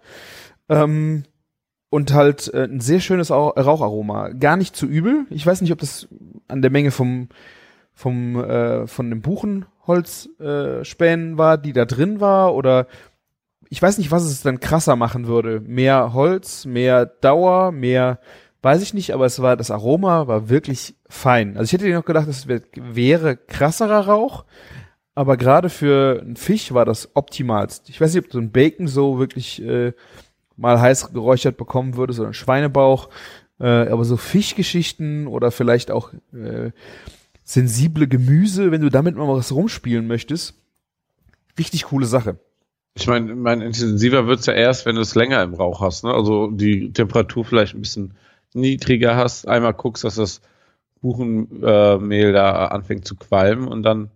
[0.69, 1.23] Ähm,
[1.95, 4.27] und halt äh, ein sehr schönes Raucharoma.
[4.29, 5.25] Gar nicht zu übel.
[5.29, 6.10] Ich weiß nicht, ob das
[6.49, 7.29] an der Menge vom,
[7.93, 12.88] vom, äh, von dem Buchenholzspänen äh, war, die da drin war, oder
[13.69, 15.62] ich weiß nicht, was es dann krasser machen würde.
[15.62, 18.19] Mehr Holz, mehr Dauer, mehr
[18.62, 21.55] Weiß ich nicht, aber es war, das Aroma war wirklich fein.
[21.55, 24.43] Also ich hätte noch gedacht, es wäre krasserer Rauch,
[25.13, 27.89] aber gerade für einen Fisch war das optimalst.
[27.89, 29.93] Ich weiß nicht, ob du ein Bacon so wirklich äh,
[30.58, 33.10] mal heiß geräuchert bekommen würdest oder ein Schweinebauch,
[33.60, 36.72] äh, aber so Fischgeschichten oder vielleicht auch äh,
[37.44, 40.56] sensible Gemüse, wenn du damit mal was rumspielen möchtest,
[41.58, 42.39] richtig coole Sache.
[42.98, 46.13] Ich meine, mein intensiver wird's ja erst, wenn du es länger im Rauch hast, ne?
[46.13, 48.13] Also die Temperatur vielleicht ein bisschen
[48.54, 50.41] niedriger hast, einmal guckst, dass das
[51.02, 54.10] Buchenmehl äh, da anfängt zu qualmen und dann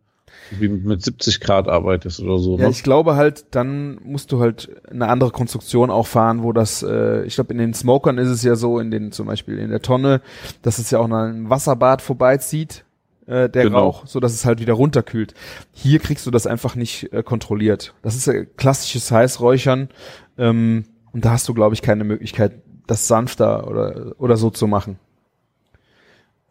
[0.51, 2.57] wie mit 70 Grad arbeitest oder so.
[2.57, 2.69] Ja, ne?
[2.71, 7.23] ich glaube halt, dann musst du halt eine andere Konstruktion auch fahren, wo das, äh,
[7.23, 9.81] ich glaube in den Smokern ist es ja so, in den zum Beispiel in der
[9.81, 10.21] Tonne,
[10.61, 12.85] dass es ja auch nach einem Wasserbad vorbeizieht,
[13.25, 13.79] äh, der genau.
[13.79, 15.33] Rauch, so dass es halt wieder runterkühlt.
[15.71, 17.93] Hier kriegst du das einfach nicht äh, kontrolliert.
[18.01, 19.89] Das ist ja klassisches Heißräuchern
[20.37, 22.53] ähm, und da hast du, glaube ich, keine Möglichkeit,
[22.87, 24.97] das sanfter oder, oder so zu machen.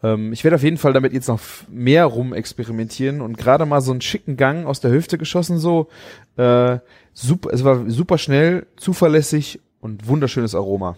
[0.02, 3.80] Ähm, ich werde auf jeden Fall damit jetzt noch mehr rum experimentieren und gerade mal
[3.80, 5.88] so einen schicken Gang aus der Hüfte geschossen so.
[6.36, 6.78] Äh,
[7.14, 10.96] super, es war super schnell, zuverlässig und wunderschönes Aroma.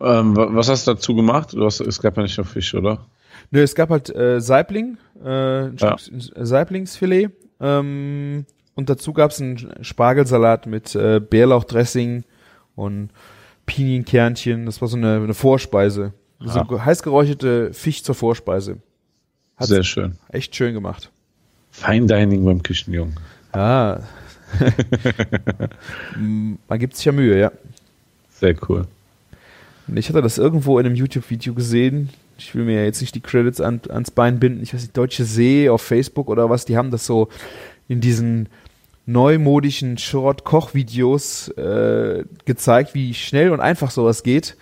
[0.00, 1.52] Ähm, was hast du dazu gemacht?
[1.52, 3.06] Du hast, es gab ja nicht nur Fisch, oder?
[3.50, 5.96] Nö, es gab halt äh, Saibling, äh, ein ja.
[5.98, 7.30] Saiblingsfilet
[7.60, 12.24] ähm, und dazu gab es einen Spargelsalat mit äh, Bärlauchdressing
[12.74, 13.10] und
[13.66, 16.14] Pinienkernchen, das war so eine, eine Vorspeise.
[16.44, 16.84] So Ah.
[16.84, 18.76] heiß geräucherte Fisch zur Vorspeise.
[19.56, 20.16] Hat's Sehr schön.
[20.28, 21.10] echt schön gemacht.
[21.70, 23.14] Fine Dining beim Küchenjungen.
[23.54, 24.00] Ja.
[26.16, 27.52] Mm, Man gibt sich ja Mühe, ja.
[28.30, 28.86] Sehr cool.
[29.88, 32.10] Und ich hatte das irgendwo in einem YouTube-Video gesehen.
[32.38, 34.62] Ich will mir ja jetzt nicht die Credits an, ans Bein binden.
[34.62, 37.28] Ich weiß nicht, Deutsche See auf Facebook oder was, die haben das so
[37.88, 38.48] in diesen
[39.06, 44.56] neumodischen Short-Koch-Videos äh, gezeigt, wie schnell und einfach sowas geht.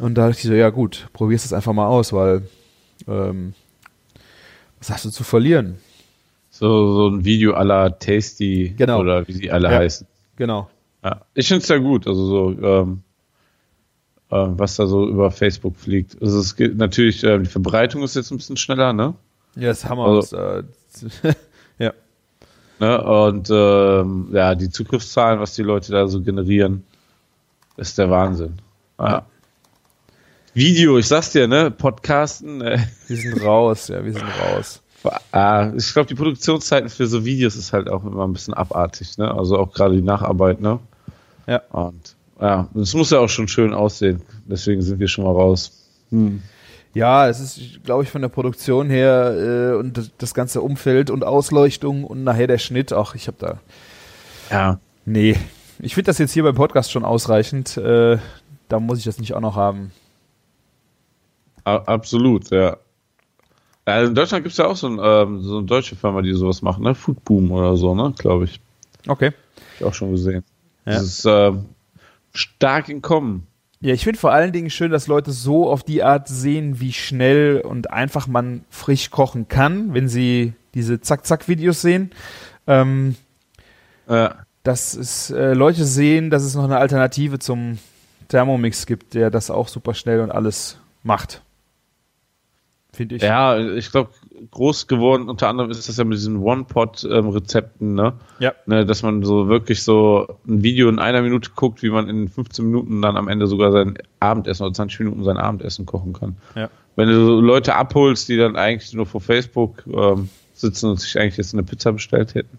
[0.00, 2.42] Und da dachte ich so, ja gut, probierst es einfach mal aus, weil
[3.06, 3.54] ähm,
[4.78, 5.78] was hast du zu verlieren?
[6.50, 9.00] So, so ein Video à la Tasty Genau.
[9.00, 9.78] oder wie sie alle Ja.
[9.78, 10.06] heißen.
[10.36, 10.68] Genau.
[11.04, 11.22] Ja.
[11.34, 13.02] Ich finde es ja gut, also so, ähm,
[14.30, 16.20] ähm, was da so über Facebook fliegt.
[16.20, 19.14] Also es geht natürlich, ähm, die Verbreitung ist jetzt ein bisschen schneller, ne?
[19.56, 20.06] Ja, das Hammer.
[20.06, 21.34] Also- das, äh,
[21.78, 21.92] ja.
[22.78, 23.02] ne?
[23.02, 26.84] Und ähm, ja, die Zugriffszahlen, was die Leute da so generieren,
[27.76, 28.56] ist der Wahnsinn.
[28.98, 29.26] Ja.
[30.52, 31.70] Video, ich sag's dir, ne?
[31.70, 34.82] Podcasten, äh, Wir sind raus, ja, wir sind raus.
[35.32, 39.16] Ah, ich glaube, die Produktionszeiten für so Videos ist halt auch immer ein bisschen abartig,
[39.16, 39.32] ne?
[39.32, 40.80] Also auch gerade die Nacharbeit, ne?
[41.46, 41.62] Ja.
[41.70, 44.22] Und ja, das muss ja auch schon schön aussehen.
[44.46, 45.86] Deswegen sind wir schon mal raus.
[46.10, 46.42] Hm.
[46.94, 51.10] Ja, es ist, glaube ich, von der Produktion her äh, und das, das ganze Umfeld
[51.10, 52.92] und Ausleuchtung und nachher der Schnitt.
[52.92, 53.60] Ach, ich habe da.
[54.50, 54.80] Ja.
[55.06, 55.36] Nee.
[55.78, 57.76] Ich finde das jetzt hier beim Podcast schon ausreichend.
[57.76, 58.18] Äh,
[58.68, 59.92] da muss ich das nicht auch noch haben.
[61.64, 62.76] Absolut, ja.
[63.86, 64.02] ja.
[64.04, 66.62] In Deutschland gibt es ja auch so, ein, ähm, so eine deutsche Firma, die sowas
[66.62, 66.94] macht, ne?
[66.94, 68.12] Foodboom oder so, ne?
[68.18, 68.60] Glaube ich.
[69.06, 69.26] Okay.
[69.26, 69.34] Hab
[69.80, 70.44] ich auch schon gesehen.
[70.86, 70.92] Ja.
[70.94, 71.66] Das ist ähm,
[72.32, 73.46] stark im Kommen.
[73.80, 76.92] Ja, ich finde vor allen Dingen schön, dass Leute so auf die Art sehen, wie
[76.92, 82.10] schnell und einfach man frisch kochen kann, wenn sie diese Zack-Zack-Videos sehen.
[82.66, 83.16] Ähm,
[84.08, 84.34] Ja.
[84.64, 87.78] dass es äh, Leute sehen, dass es noch eine Alternative zum
[88.28, 91.42] Thermomix gibt, der das auch super schnell und alles macht.
[92.92, 93.22] Finde ich.
[93.22, 94.10] Ja, ich glaube,
[94.50, 98.14] groß geworden unter anderem ist das ja mit diesen One-Pot-Rezepten, ne?
[98.38, 98.52] Ja.
[98.66, 98.84] ne?
[98.86, 102.64] Dass man so wirklich so ein Video in einer Minute guckt, wie man in 15
[102.64, 106.36] Minuten dann am Ende sogar sein Abendessen oder 20 Minuten sein Abendessen kochen kann.
[106.54, 106.68] Ja.
[106.96, 111.18] Wenn du so Leute abholst, die dann eigentlich nur vor Facebook ähm, sitzen und sich
[111.18, 112.58] eigentlich jetzt eine Pizza bestellt hätten,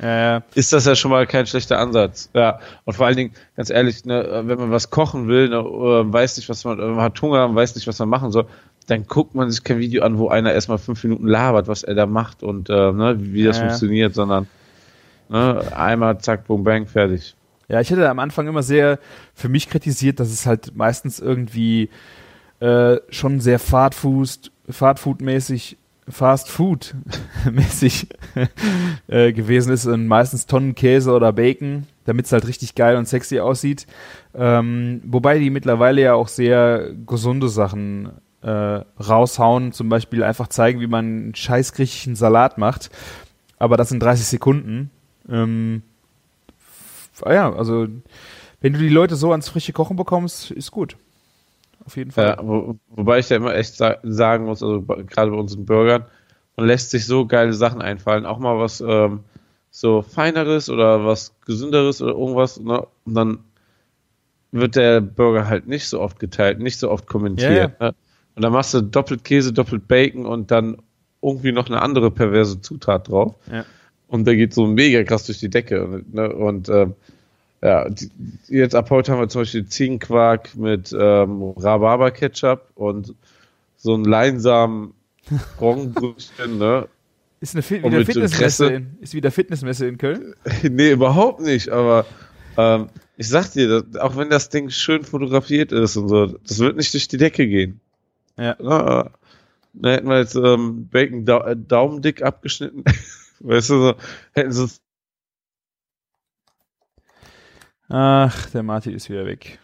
[0.00, 2.28] Äh, ist das ja schon mal kein schlechter Ansatz.
[2.34, 2.58] Ja.
[2.84, 6.36] Und vor allen Dingen, ganz ehrlich, ne, wenn man was kochen will, ne, äh, weiß
[6.36, 8.46] nicht, was man, man hat Hunger, weiß nicht, was man machen soll,
[8.86, 11.94] dann guckt man sich kein Video an, wo einer erstmal fünf Minuten labert, was er
[11.94, 14.48] da macht und äh, ne, wie, das Ja, funktioniert, sondern
[15.28, 17.36] ne, einmal zack, boom, bang, fertig.
[17.68, 18.98] ja, ich hätte am Anfang immer sehr
[19.34, 21.90] für mich kritisiert, dass es halt meistens irgendwie
[22.60, 25.76] äh, schon sehr Fastfood, Fastfood-mäßig,
[26.08, 26.94] Fast Food
[27.50, 28.08] mäßig
[29.06, 33.08] äh, gewesen ist und meistens Tonnen Käse oder Bacon, damit es halt richtig geil und
[33.08, 33.86] sexy aussieht.
[34.34, 38.10] Ähm, wobei die mittlerweile ja auch sehr gesunde Sachen
[38.44, 42.90] äh, raushauen, zum Beispiel einfach zeigen, wie man einen scheiß griechischen Salat macht,
[43.58, 44.90] aber das in 30 Sekunden.
[45.28, 45.82] Ähm,
[47.22, 47.86] ah ja, also
[48.60, 50.96] wenn du die Leute so ans frische Kochen bekommst, ist gut.
[51.86, 52.26] Auf jeden Fall.
[52.26, 56.04] Ja, wo, wobei ich da immer echt sa sagen muss, also gerade bei unseren Burgern,
[56.56, 59.20] man lässt sich so geile Sachen einfallen, auch mal was ähm,
[59.70, 62.86] so feineres oder was gesünderes oder irgendwas, ne?
[63.04, 63.38] Und dann
[64.52, 67.80] wird der Burger halt nicht so oft geteilt, nicht so oft kommentiert.
[67.80, 67.94] Ne?
[68.34, 70.78] Und dann machst du doppelt Käse, doppelt Bacon und dann
[71.22, 73.34] irgendwie noch eine andere perverse Zutat drauf.
[73.50, 73.64] Ja.
[74.08, 75.84] Und der geht so mega krass durch die Decke.
[75.84, 76.32] Und, ne?
[76.32, 76.94] und ähm,
[77.62, 78.10] ja, die,
[78.48, 83.14] jetzt ab heute haben wir zum Beispiel Ziegenquark mit ähm, Rhabarber-Ketchup und
[83.76, 84.92] so ein leinsamen
[85.60, 86.88] Roggenbrötchen, ne?
[87.40, 90.34] Ist eine Fi Und wieder Fitnessmesse in, ist wieder Fitnessmesse in Köln?
[90.62, 92.06] nee, überhaupt nicht, aber
[92.56, 96.76] ähm, ich sag dir, auch wenn das Ding schön fotografiert ist und so, das wird
[96.76, 97.80] nicht durch die Decke gehen.
[98.36, 98.56] Ja.
[98.58, 99.10] Na,
[99.72, 102.84] da hätten wir jetzt ähm, Bacon da äh, daumendick abgeschnitten.
[103.40, 103.94] weißt du, so,
[104.32, 104.68] hätten sie
[107.88, 109.58] Ach, der Martin ist wieder weg.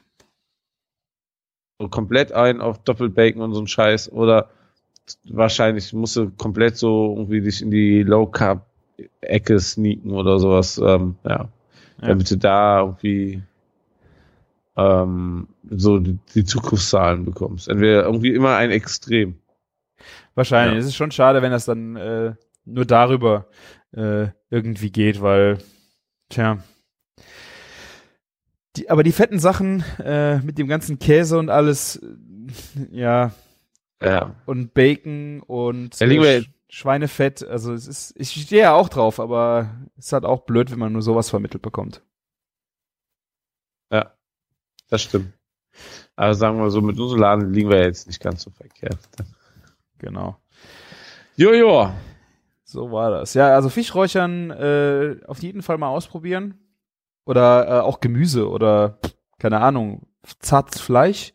[1.81, 4.51] so komplett ein auf Doppelbacon und so ein Scheiß oder
[5.25, 8.67] wahrscheinlich musst du komplett so irgendwie dich in die Low Carb
[9.23, 11.49] Ecke sneaken oder sowas, ähm, ja,
[12.03, 12.09] Ja.
[12.09, 13.43] damit du da irgendwie
[14.77, 17.69] ähm, so die, die Zugriffszahlen bekommst.
[17.69, 19.39] Entweder irgendwie immer ein Extrem.
[20.35, 20.75] Wahrscheinlich.
[20.75, 20.81] Ja.
[20.81, 23.47] Es ist schon schade, wenn das dann äh, nur darüber
[23.93, 25.59] äh, irgendwie geht, weil,
[26.29, 26.59] tja.
[28.77, 33.33] Die, aber die fetten Sachen äh, mit dem ganzen Käse und alles, äh, ja,
[34.03, 34.37] Ja.
[34.47, 39.19] und Bacon und Ja, äh, Sch- Schweinefett, also es ist, ich stehe ja auch drauf,
[39.19, 42.03] aber es ist halt auch blöd, wenn man nur sowas vermittelt bekommt.
[43.93, 44.13] Ja,
[44.91, 45.33] das stimmt.
[46.17, 48.99] Aber sagen wir so, mit unserem Laden liegen wir jetzt nicht ganz so verkehrt.
[49.99, 50.37] Genau.
[51.37, 51.91] Jojo.
[52.65, 53.35] So war das.
[53.35, 56.59] Ja, also Fischräuchern äh, auf jeden Fall mal ausprobieren.
[57.25, 58.99] Oder äh, auch Gemüse oder
[59.39, 60.07] keine Ahnung,
[60.41, 61.33] zartes Fleisch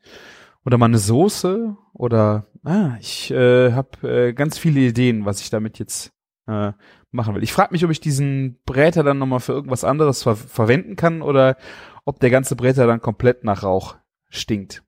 [0.66, 5.50] oder mal eine Soße oder ah, ich äh, habe äh, ganz viele Ideen, was ich
[5.50, 6.14] damit jetzt
[6.48, 6.74] äh,
[7.12, 7.44] machen will.
[7.44, 11.22] Ich frage mich, ob ich diesen Bräter dann nochmal für irgendwas anderes ver verwenden kann
[11.22, 11.58] oder
[12.06, 13.96] ob der ganze Bräter dann komplett nach Rauch
[14.30, 14.84] stinkt.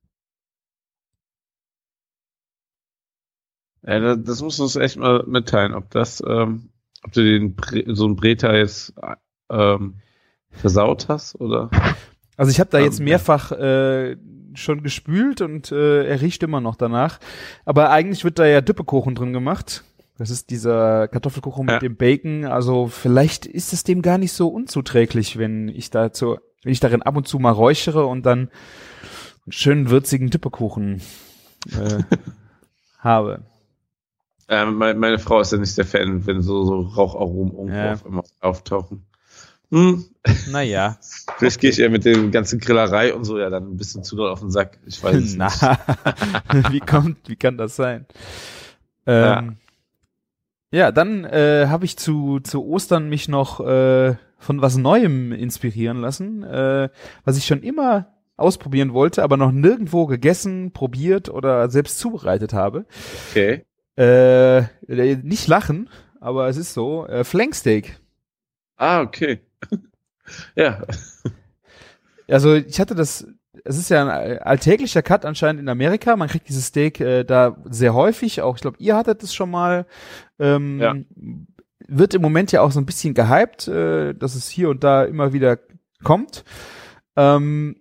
[3.86, 6.70] Ja, das, das musst du uns echt mal mitteilen, ob das, ähm,
[7.03, 8.93] ob du den Bre so einen Breter jetzt
[9.49, 9.95] ähm,
[10.51, 11.70] versaut hast oder.
[12.36, 14.18] Also ich habe da jetzt mehrfach äh,
[14.53, 17.20] schon gespült und äh, er riecht immer noch danach.
[17.65, 19.84] Aber eigentlich wird da ja Düppekuchen drin gemacht.
[20.18, 21.74] Das ist dieser Kartoffelkuchen Ja.
[21.76, 22.45] mit dem Bacon.
[22.45, 27.01] Also vielleicht ist es dem gar nicht so unzuträglich, wenn ich dazu, wenn ich darin
[27.01, 28.49] ab und zu mal räuchere und dann
[29.45, 31.01] einen schönen würzigen Düppekuchen
[31.72, 32.03] äh,
[32.99, 33.41] habe.
[34.49, 37.93] Ähm, meine, meine Frau ist ja nicht der Fan, wenn so, so Raucharomen irgendwo Ja.
[37.93, 39.05] auf einmal auftauchen.
[39.72, 40.05] Hm,
[40.49, 40.97] Naja.
[41.38, 44.16] vielleicht gehe ich eher mit der ganzen Grillerei und so ja dann ein bisschen zu
[44.16, 44.80] doll auf den Sack.
[44.86, 45.47] Ich weiß es Na,
[46.53, 46.72] nicht.
[46.72, 48.05] wie kommt, wie kann das sein?
[49.05, 49.58] Ähm,
[50.72, 50.91] ja.
[50.93, 56.44] dann äh, habe ich zu zu Ostern mich noch äh, von was Neuem inspirieren lassen,
[56.44, 56.90] äh,
[57.26, 62.86] was ich schon immer ausprobieren wollte, aber noch nirgendwo gegessen, probiert oder selbst zubereitet habe.
[63.32, 63.66] Okay.
[63.98, 65.90] Äh, äh, nicht lachen,
[66.22, 67.08] aber es ist so.
[67.08, 68.00] Äh, Flanksteak.
[68.76, 69.40] Ah, okay.
[70.56, 70.84] ja.
[72.28, 73.26] Also ich hatte das,
[73.64, 76.16] es ist ja ein alltäglicher Cut anscheinend in Amerika.
[76.16, 78.42] Man kriegt dieses Steak äh, da sehr häufig.
[78.44, 79.88] Auch ich glaube, ihr hattet es schon mal.
[80.38, 80.96] Ähm, Ja.
[81.88, 85.04] Wird im Moment ja auch so ein bisschen gehypt, äh, dass es hier und da
[85.04, 85.58] immer wieder
[86.04, 86.44] kommt.
[87.16, 87.78] Ähm,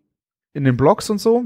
[0.53, 1.45] in den Blogs und so.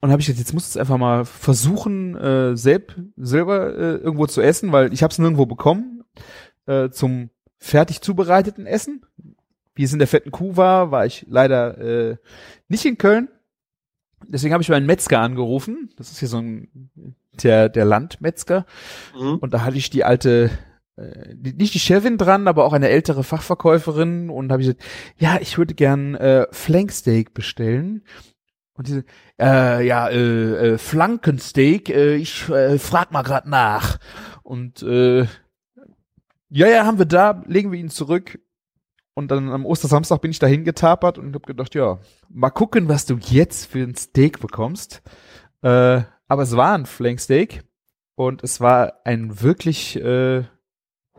[0.00, 3.96] Und habe ich gesagt, jetzt muss ich es einfach mal versuchen, äh, selb, selber äh,
[3.96, 6.04] irgendwo zu essen, weil ich habe es nirgendwo bekommen
[6.66, 9.04] äh, zum fertig zubereiteten Essen.
[9.74, 12.16] Wie es in der fetten Kuh war, war ich leider äh,
[12.68, 13.28] nicht in Köln.
[14.26, 15.90] Deswegen habe ich meinen Metzger angerufen.
[15.96, 17.04] Das ist hier so ein
[17.42, 18.66] der, der Landmetzger.
[19.18, 19.36] Mhm.
[19.36, 20.50] Und da hatte ich die alte,
[21.34, 24.30] nicht die Chefin dran, aber auch eine ältere Fachverkäuferin.
[24.30, 24.84] Und habe ich gesagt,
[25.18, 28.02] ja, ich würde gern äh, Flanksteak bestellen.
[28.74, 29.04] Und diese,
[29.38, 33.98] äh, ja, äh, äh, Flankensteak, äh, ich äh, frag mal grad nach.
[34.42, 35.26] Und äh,
[36.48, 38.40] ja, ja, haben wir da, legen wir ihn zurück.
[39.14, 41.98] Und dann am Ostersamstag bin ich dahin getapert und habe gedacht, ja,
[42.28, 45.02] mal gucken, was du jetzt für ein Steak bekommst.
[45.62, 47.64] Äh, aber es war ein Flanksteak
[48.14, 50.44] und es war ein wirklich äh,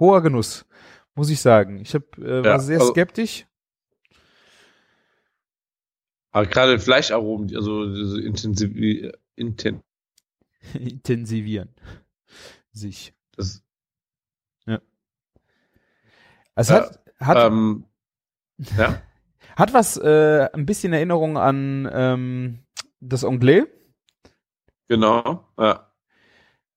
[0.02, 0.66] hoher Genuss,
[1.16, 1.80] muss ich sagen.
[1.80, 3.45] Ich hab, äh, war Ja, sehr also- skeptisch.
[6.32, 8.72] Aber gerade Fleischaromen, die- also intensiv,
[9.36, 9.82] inten,
[10.74, 11.70] Intensivieren
[12.72, 13.14] sich.
[13.36, 13.62] das,
[16.54, 17.86] Es Ja, hat, hat, ähm,
[18.78, 19.02] ja,
[19.56, 22.60] hat was, äh, ein bisschen Erinnerung an ähm,
[22.99, 23.64] das Anglais.
[24.88, 25.91] genau, ja.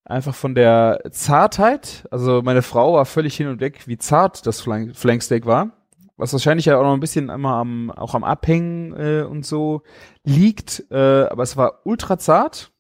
[0.05, 2.07] Einfach von der Zartheit.
[2.11, 5.73] Also meine Frau war völlig hin und weg, wie zart das Flank Flanksteak war.
[6.17, 9.83] Was wahrscheinlich ja auch noch ein bisschen immer am, auch am Abhängen äh, und so
[10.23, 10.85] liegt.
[10.91, 12.73] Äh, aber es war ultra zart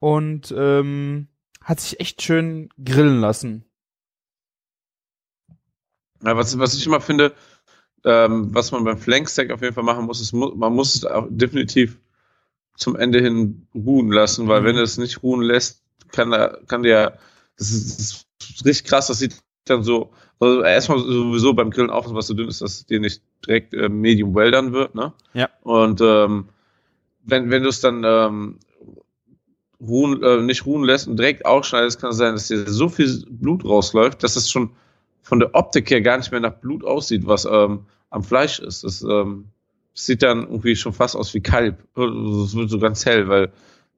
[0.00, 1.28] und ähm,
[1.62, 3.64] hat sich echt schön grillen lassen.
[6.24, 7.34] Ja, was, was ich immer finde,
[8.04, 11.26] ähm, was man beim Flankstack auf jeden Fall machen muss, ist, man muss es auch
[11.30, 12.00] definitiv
[12.76, 14.64] zum Ende hin ruhen lassen, weil Mhm.
[14.66, 15.81] wenn du es nicht ruhen lässt,
[16.12, 17.18] kann da, kann der,
[17.58, 21.90] das ist, das ist richtig krass, das sieht dann so, also erstmal sowieso beim Grillen
[21.90, 24.94] aufpassen, was so dünn ist, dass es dir nicht direkt äh, medium well dann wird,
[24.94, 25.12] ne?
[25.34, 25.48] Ja.
[25.62, 26.48] Und ähm,
[27.24, 28.58] wenn, wenn du es dann ähm,
[29.80, 33.24] ruhen, äh, nicht ruhen lässt und direkt ausschneidest, kann es sein, dass dir so viel
[33.28, 34.70] Blut rausläuft, dass es schon
[35.22, 38.84] von der Optik her gar nicht mehr nach Blut aussieht, was ähm, am Fleisch ist.
[38.84, 39.46] Das ähm,
[39.94, 41.78] sieht dann irgendwie schon fast aus wie Kalb.
[41.96, 43.52] Es wird so ganz hell, weil,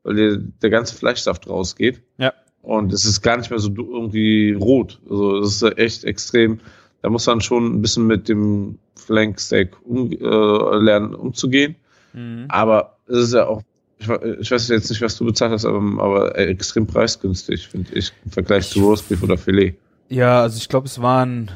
[0.05, 2.03] weil der, der ganze Fleischsaft rausgeht.
[2.19, 2.33] Ja.
[2.63, 5.01] Und es ist gar nicht mehr so irgendwie rot.
[5.11, 6.61] Also das ist echt extrem.
[7.03, 11.77] Da muss man schon ein bisschen mit dem Flanksteak um, äh, lernen, umzugehen.
[12.15, 12.47] Mhm.
[12.49, 13.63] Aber es ist ja auch,
[13.99, 18.13] ich, ich weiß jetzt nicht, was du bezahlt hast, aber, aber extrem preisgünstig, finde ich,
[18.25, 19.75] im Vergleich zu Roastbeef oder Filet.
[20.09, 21.51] Ja, also ich glaube, es waren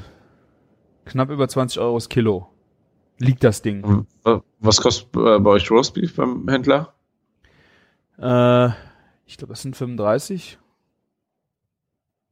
[1.06, 2.48] knapp über 20 Euro das Kilo.
[3.18, 4.06] Liegt das Ding.
[4.60, 6.94] Was kostet äh, bei euch Roastbeef beim Händler?
[8.18, 8.68] Äh,
[9.26, 10.58] ich glaube, das sind 35.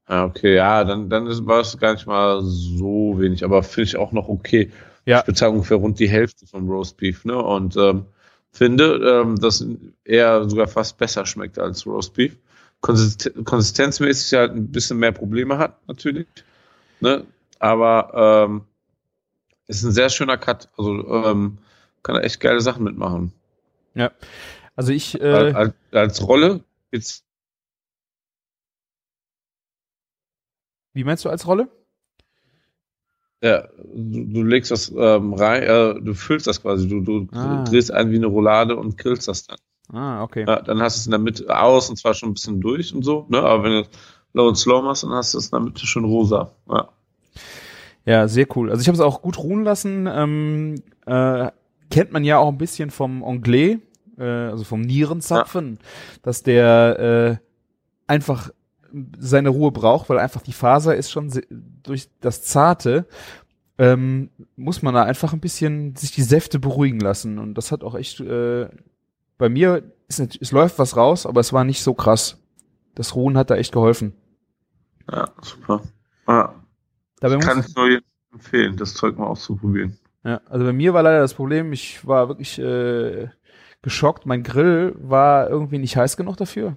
[0.07, 3.97] Ah, okay, ja, dann, dann war es gar nicht mal so wenig, aber finde ich
[3.97, 4.71] auch noch okay.
[5.05, 5.21] Ja.
[5.21, 7.37] Ich bezahle ungefähr rund die Hälfte vom Roastbeef, ne?
[7.37, 8.07] Und ähm,
[8.53, 9.65] finde, ähm, das
[10.05, 12.37] eher sogar fast besser schmeckt als Roast Beef.
[12.81, 16.27] Konsisten konsistenzmäßig halt ein bisschen mehr Probleme hat, natürlich.
[17.01, 17.25] Ne?
[17.59, 18.63] Aber ähm,
[19.67, 20.69] ist ein sehr schöner Cut.
[20.77, 21.59] Also ähm,
[22.03, 23.33] kann er echt geile Sachen mitmachen.
[23.95, 24.11] Ja.
[24.77, 25.21] Also ich.
[25.21, 26.63] Äh, als, als, Rolle
[26.93, 27.25] jetzt.
[30.93, 31.69] Wie meinst du als Rolle?
[33.43, 37.65] Ja, du, du legst das ähm, rein, äh, du füllst das quasi, du, du Ah.
[37.65, 39.59] drehst ein wie eine Roulade und grillst das dann.
[39.93, 40.45] Ah, okay.
[40.47, 42.95] Ja, dann hast du es in der Mitte aus und zwar schon ein bisschen durch
[42.95, 43.39] und so, ne?
[43.41, 43.89] Aber wenn du
[44.33, 46.53] low und slow machst, dann hast du es in der Mitte schon rosa.
[46.69, 46.89] Ja.
[48.07, 48.71] Ja, sehr cool.
[48.71, 50.09] Also ich habe es auch gut ruhen lassen.
[50.11, 51.51] Ähm, äh,
[51.91, 53.79] kennt man ja auch ein bisschen vom Anglais,
[54.19, 55.79] äh, also vom Nierenzapfen,
[56.23, 57.47] dass der äh,
[58.07, 58.51] einfach
[59.19, 61.33] seine Ruhe braucht, weil einfach die Faser ist schon
[61.83, 63.07] durch das Zarte
[63.79, 67.85] ähm, muss man da einfach ein bisschen sich die Säfte beruhigen lassen und das hat
[67.85, 68.69] auch echt äh,
[69.39, 72.39] bei mir ist es läuft was raus, aber es war nicht so krass.
[72.95, 74.15] Das Ruhen hat da echt geholfen.
[75.11, 75.83] ja, super.
[76.27, 76.55] Ja.
[77.21, 78.01] Dabei Kann ich nur
[78.33, 79.99] empfehlen, das Zeug mal auszuprobieren.
[80.25, 83.29] Ja, also bei mir war leider das Problem, ich war wirklich äh,
[83.87, 84.27] geschockt.
[84.27, 86.77] Mein Grill war irgendwie nicht heiß genug dafür.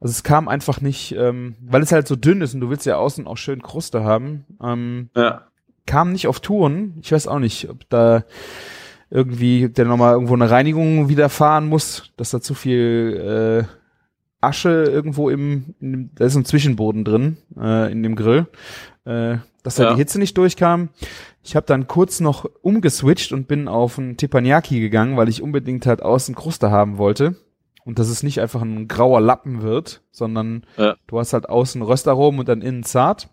[0.00, 2.86] Also es kam einfach nicht, ähm, weil es halt so dünn ist und du willst
[2.86, 5.42] ja außen auch schön Kruste haben, ähm, Ja.
[5.86, 6.94] kam nicht auf Touren.
[7.02, 8.24] Ich weiß auch nicht, ob da
[9.10, 13.74] irgendwie der nochmal irgendwo eine Reinigung widerfahren muss, dass da zu viel äh,
[14.40, 18.46] Asche irgendwo im, in dem, da ist ein Zwischenboden drin äh, in dem Grill,
[19.04, 19.36] äh,
[19.66, 19.90] dass da Ja.
[19.92, 20.90] die Hitze nicht durchkam.
[21.42, 25.86] Ich habe dann kurz noch umgeswitcht und bin auf einen Teppanyaki gegangen, weil ich unbedingt
[25.86, 27.34] halt außen Kruste haben wollte.
[27.84, 30.94] Und dass es nicht einfach ein grauer Lappen wird, sondern Ja.
[31.08, 33.28] du hast halt außen Röstaromen und dann innen zart.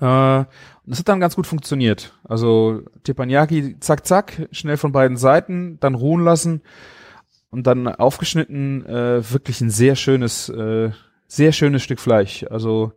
[0.00, 0.04] Äh,
[0.40, 0.46] und
[0.84, 2.12] das hat dann ganz gut funktioniert.
[2.24, 6.60] Also Teppanyaki, zack, zack, schnell von beiden Seiten, dann ruhen lassen
[7.50, 10.90] und dann aufgeschnitten, äh, wirklich ein sehr schönes, äh,
[11.28, 12.44] sehr schönes Stück Fleisch.
[12.50, 12.92] Also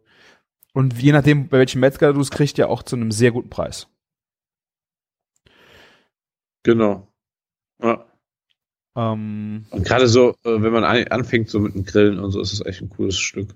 [0.80, 3.50] und je nachdem, bei welchem Metzger du es kriegst, ja auch zu einem sehr guten
[3.50, 3.88] Preis.
[6.64, 7.06] Genau.
[7.84, 8.06] Ja.
[8.96, 12.54] Ähm, Und gerade so, äh, wenn man anfängt so mit dem Grillen und so, ist
[12.54, 13.56] es echt ein cooles Stück.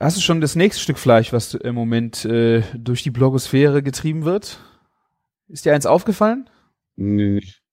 [0.00, 4.24] hast du schon das nächste Stück Fleisch, was im Moment äh, durch die Blogosphäre getrieben
[4.24, 4.58] wird?
[5.48, 6.48] Ist dir eins aufgefallen?
[6.96, 7.63] Nee, nicht.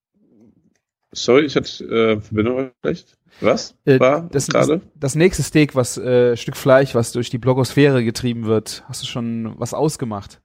[1.13, 3.17] Sorry, ich hatte äh, Verbindung schlecht.
[3.41, 3.75] Was?
[3.85, 4.81] Äh, War das, das, gerade?
[4.95, 9.07] das nächste Steak, was äh, Stück Fleisch, was durch die Blogosphäre getrieben wird, hast du
[9.07, 10.41] schon was ausgemacht?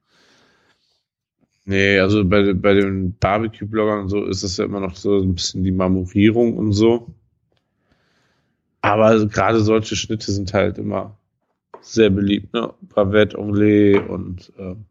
[1.65, 5.35] Nee, also bei, bei den Barbecue-Bloggern und so ist es ja immer noch so ein
[5.35, 7.13] bisschen die Marmorierung und so.
[8.81, 11.17] Aber gerade solche Schnitte sind halt immer
[11.81, 12.73] sehr beliebt, ne?
[12.81, 14.85] Bavette, Anglais und ähm,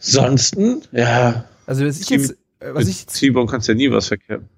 [0.00, 3.90] Ansonsten, ja, Also ich Team- jetzt, äh, was mit ich jetzt T-Bone kannst ja nie
[3.90, 4.48] was verkehren.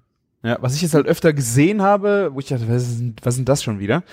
[0.43, 3.45] Ja, was ich jetzt halt öfter gesehen habe, wo ich dachte, was ist, was denn
[3.45, 4.03] das schon wieder?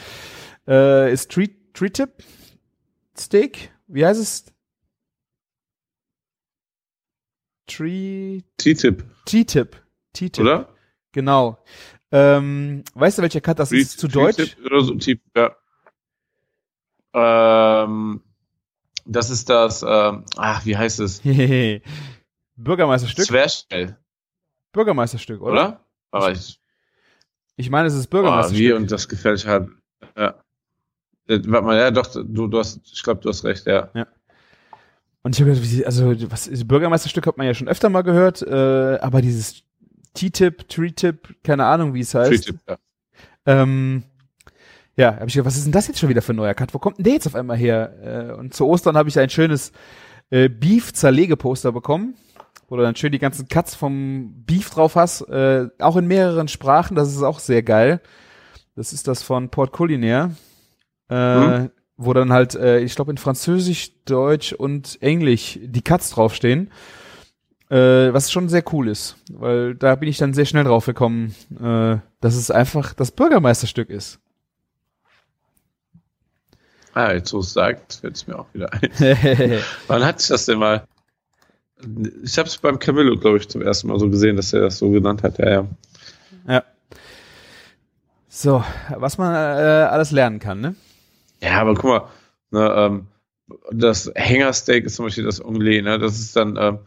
[0.67, 2.11] Äh, ist Tree, Tree Tip
[3.19, 3.71] Steak?
[3.87, 4.45] Wie heißt es?
[7.67, 9.77] Tree, T-Tip, T-Tip.
[10.15, 10.43] T-Tip.
[10.43, 10.69] oder?
[11.13, 11.59] Genau.
[12.11, 14.37] Ähm, weißt du, welcher Cut das ist zu Deutsch?
[14.37, 15.55] T-Tip Oder so, T ja.
[17.15, 18.23] Ähm,
[19.05, 21.23] das ist das, ähm, ach, wie heißt es?
[22.59, 23.27] Bürgermeisterstück?
[23.27, 23.97] Zwerchfell,
[24.73, 25.53] Bürgermeisterstück, oder?
[25.53, 25.85] oder?
[26.11, 26.61] Aber ich,
[27.57, 28.77] Ich meine, es ist oh, wie Bürgermeisterstück.
[28.77, 29.69] und das gefällt halt,
[30.17, 30.35] ja.
[31.29, 33.91] Äh, Warte mal, ja, doch, du, du hast, ich glaube, du hast recht, ja.
[35.23, 38.43] Und ich habe gedacht, also was ist Bürgermeisterstück hat man ja schon öfter mal gehört,
[38.43, 39.63] äh, aber dieses
[40.15, 42.47] T-Tip, Tree-Tip, keine Ahnung, wie es heißt.
[42.47, 42.79] T-Tip, ja.
[43.47, 44.05] Ähm,
[44.97, 46.75] ja, habe ich gedacht, was ist denn das jetzt schon wieder für ein neuer Cut?
[46.75, 48.31] Wo kommt denn der jetzt auf einmal her?
[48.31, 49.73] Äh, und zu Ostern habe ich ein schönes
[50.31, 52.15] äh, Beef-Zerlegeposter bekommen,
[52.69, 56.49] wo du dann schön die ganzen Cuts vom Beef drauf hast, äh, auch in mehreren
[56.49, 58.01] Sprachen, das ist auch sehr geil.
[58.77, 60.31] Das ist das von Port Culinaire,
[61.11, 61.71] äh, Mhm.
[61.97, 66.71] wo dann halt, äh, ich glaube in Französisch, Deutsch und Englisch die Cuts draufstehen.
[67.71, 71.35] Äh, was schon sehr cool ist, weil da bin ich dann sehr schnell drauf gekommen,
[71.61, 74.21] äh, dass es einfach das Bürgermeisterstück ist.
[76.95, 78.81] Ah, jetzt so es sagt, fällt es mir auch wieder ein.
[79.87, 80.85] Wann hatte ich das denn mal?
[82.25, 84.79] Ich habe es beim Camillo, glaube ich, zum ersten Mal so gesehen, dass er das
[84.79, 85.39] so genannt hat.
[85.39, 85.67] Ja, ja.
[86.49, 86.65] ja.
[88.29, 88.65] So,
[88.97, 90.75] was man äh, alles lernen kann, ne?
[91.41, 92.09] Ja, aber guck mal,
[92.51, 93.07] ne, ähm,
[93.73, 95.99] das Hängersteak ist zum Beispiel das Anglais, ne?
[95.99, 96.79] Das ist dann, ähm,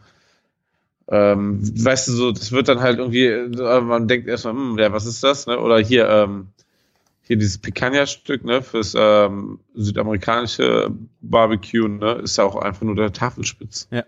[1.08, 4.92] ähm, weißt du, so, das wird dann halt irgendwie, äh, man denkt erstmal, hm, ja,
[4.92, 5.58] was ist das, ne?
[5.58, 6.48] Oder hier, ähm,
[7.22, 10.90] hier dieses Picanha-Stück, ne, fürs ähm, südamerikanische
[11.20, 13.88] Barbecue, ne, ist ja auch einfach nur der Tafelspitz.
[13.90, 14.04] Ja,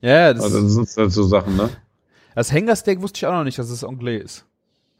[0.00, 1.70] das, Also das sind halt so Sachen, ne?
[2.34, 4.44] Das Hengersteak wusste ich auch noch nicht, dass es Anglais ist.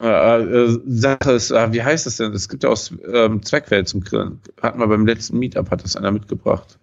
[0.01, 0.07] Äh,
[0.43, 2.33] äh, Sache ist, äh, wie heißt das denn?
[2.33, 2.79] Es gibt ja auch
[3.13, 4.41] ähm, Zweckfell zum Grillen.
[4.63, 6.79] Hatten wir beim letzten Meetup, hat das einer mitgebracht.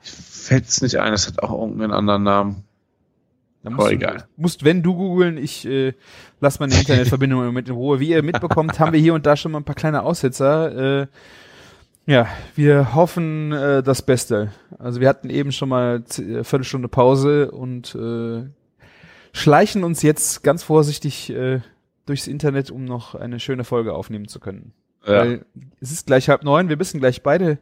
[0.00, 2.64] Fällt es nicht ein, das hat auch irgendeinen anderen Namen.
[3.62, 4.16] Da musst, Oh, egal.
[4.36, 5.92] Du, musst, wenn du googeln, ich äh,
[6.40, 8.00] lass meine Internetverbindung Moment in Ruhe.
[8.00, 11.02] Wie ihr mitbekommt, haben wir hier und da schon mal ein paar kleine Aussetzer.
[11.02, 11.06] Äh,
[12.08, 14.50] ja, wir hoffen äh, das Beste.
[14.78, 18.48] Also wir hatten eben schon mal äh, Viertelstunde Pause und äh,
[19.32, 21.60] schleichen uns jetzt ganz vorsichtig äh,
[22.06, 24.72] durchs Internet, um noch eine schöne Folge aufnehmen zu können.
[25.06, 25.18] Ja.
[25.18, 25.44] Weil
[25.80, 27.58] es ist gleich halb neun, wir müssen gleich beide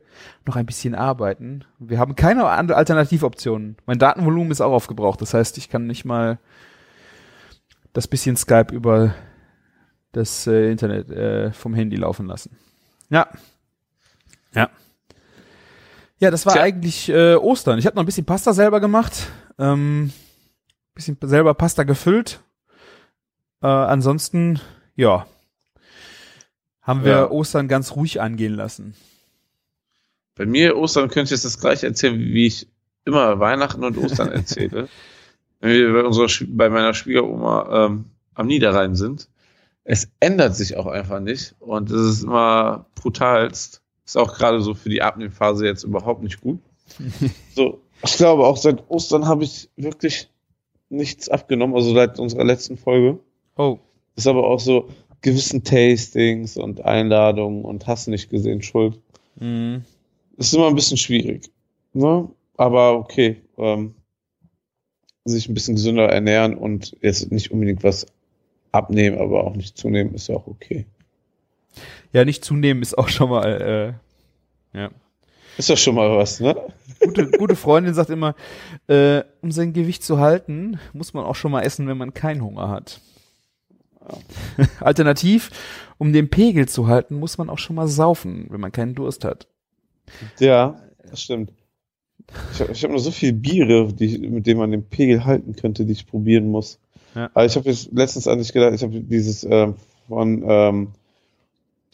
[0.46, 1.64] noch ein bisschen arbeiten.
[1.80, 3.76] Wir haben keine Alternativoptionen.
[3.84, 6.38] Mein Datenvolumen ist auch aufgebraucht, das heißt, ich kann nicht mal
[7.92, 9.12] das bisschen Skype über
[10.12, 12.56] das äh, Internet äh, vom Handy laufen lassen.
[13.10, 13.26] Ja.
[14.56, 14.70] Ja.
[16.18, 16.62] Ja, das war Tja.
[16.62, 17.78] eigentlich äh, Ostern.
[17.78, 19.26] Ich habe noch ein bisschen Pasta selber gemacht.
[19.58, 20.12] Ähm,
[20.94, 22.40] bisschen selber Pasta gefüllt.
[23.62, 24.58] Äh, ansonsten,
[24.94, 25.26] ja,
[26.80, 27.30] haben wir Ja.
[27.30, 28.94] Ostern ganz ruhig angehen lassen.
[30.36, 32.68] Bei mir Ostern könnte ich jetzt das gleiche erzählen, wie ich
[33.04, 34.88] immer Weihnachten und Ostern erzähle.
[35.60, 39.28] Wenn wir bei, unserer, bei meiner Schwiegeroma ähm, am Niederrhein sind.
[39.84, 43.82] Es ändert sich auch einfach nicht und es ist immer brutalst.
[44.06, 46.60] Ist auch gerade so für die Abnehmphase jetzt überhaupt nicht gut.
[47.54, 50.28] so, ich glaube auch seit Ostern habe ich wirklich
[50.88, 53.18] nichts abgenommen, also seit unserer letzten Folge.
[53.56, 53.78] Oh,
[54.14, 54.88] Ist aber auch so
[55.22, 59.00] gewissen Tastings und Einladungen und hast nicht gesehen Schuld.
[59.40, 59.80] mh.
[60.36, 61.50] Ist immer ein bisschen schwierig.
[61.94, 62.28] Ne?
[62.56, 63.40] Aber okay.
[63.56, 63.94] Ähm,
[65.24, 68.06] sich ein bisschen gesünder ernähren und jetzt nicht unbedingt was
[68.70, 70.86] abnehmen, aber auch nicht zunehmen, ist ja auch okay.
[72.12, 73.98] Ja, nicht zunehmen ist auch schon mal.
[74.74, 74.90] Äh, ja.
[75.58, 76.54] Ist doch schon mal was, ne?
[77.00, 78.34] Gute, gute Freundin sagt immer,
[78.88, 82.42] äh, um sein Gewicht zu halten, muss man auch schon mal essen, wenn man keinen
[82.42, 83.00] Hunger hat.
[84.80, 85.50] Alternativ,
[85.98, 89.24] um den Pegel zu halten, muss man auch schon mal saufen, wenn man keinen Durst
[89.24, 89.48] hat.
[90.38, 91.52] Ja, das stimmt.
[92.52, 95.84] Ich habe hab noch so viele Biere, die, mit denen man den Pegel halten könnte,
[95.84, 96.78] die ich probieren muss.
[97.14, 97.30] Ja.
[97.34, 99.74] Aber ich habe jetzt letztens an dich gedacht, ich habe dieses ähm,
[100.08, 100.88] von ähm,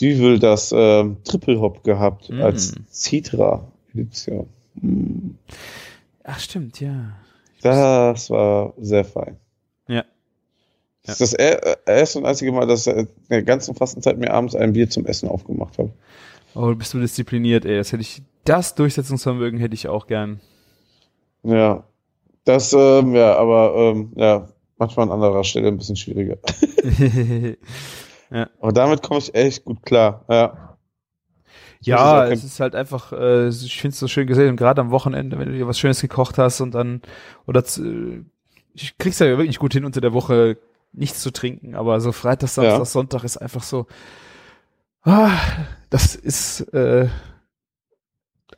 [0.03, 2.43] Düvel das ähm, Triple Hop gehabt Mm.
[2.43, 4.49] als Citra Edition.
[4.75, 5.31] Mm.
[6.25, 7.13] Ach, stimmt, ja.
[7.63, 9.37] Das war sehr fein.
[9.87, 10.05] Ja.
[11.05, 14.33] Das ist das er- erste und einzige Mal, dass ich in der ganzen Fastenzeit mir
[14.33, 15.93] abends ein Bier zum Essen aufgemacht habe.
[16.55, 17.77] Oh, bist du diszipliniert, ey.
[17.79, 20.41] Das hätte ich, das Durchsetzungsvermögen hätte ich auch gern.
[21.45, 21.85] Ja.
[22.45, 24.49] Das, ähm, ja, aber ähm, ja,
[24.79, 26.39] manchmal an anderer Stelle ein bisschen schwieriger.
[28.61, 30.25] Aber damit komme ich echt gut klar.
[30.29, 30.79] Ja.
[31.85, 34.93] Ja, jetzt es ist halt einfach, äh, ich finde es so schön gesehen, gerade am
[34.93, 37.03] Wochenende, wenn du dir was Schönes gekocht hast und dann,
[37.47, 38.25] oder zu,
[38.73, 40.59] ich krieg's ja wirklich gut hin, unter der Woche
[40.93, 42.85] nichts zu trinken, aber so Freitag, Samstag, Ja.
[42.85, 43.87] Sonntag ist einfach so,
[45.03, 45.33] ah,
[45.91, 47.09] das ist äh,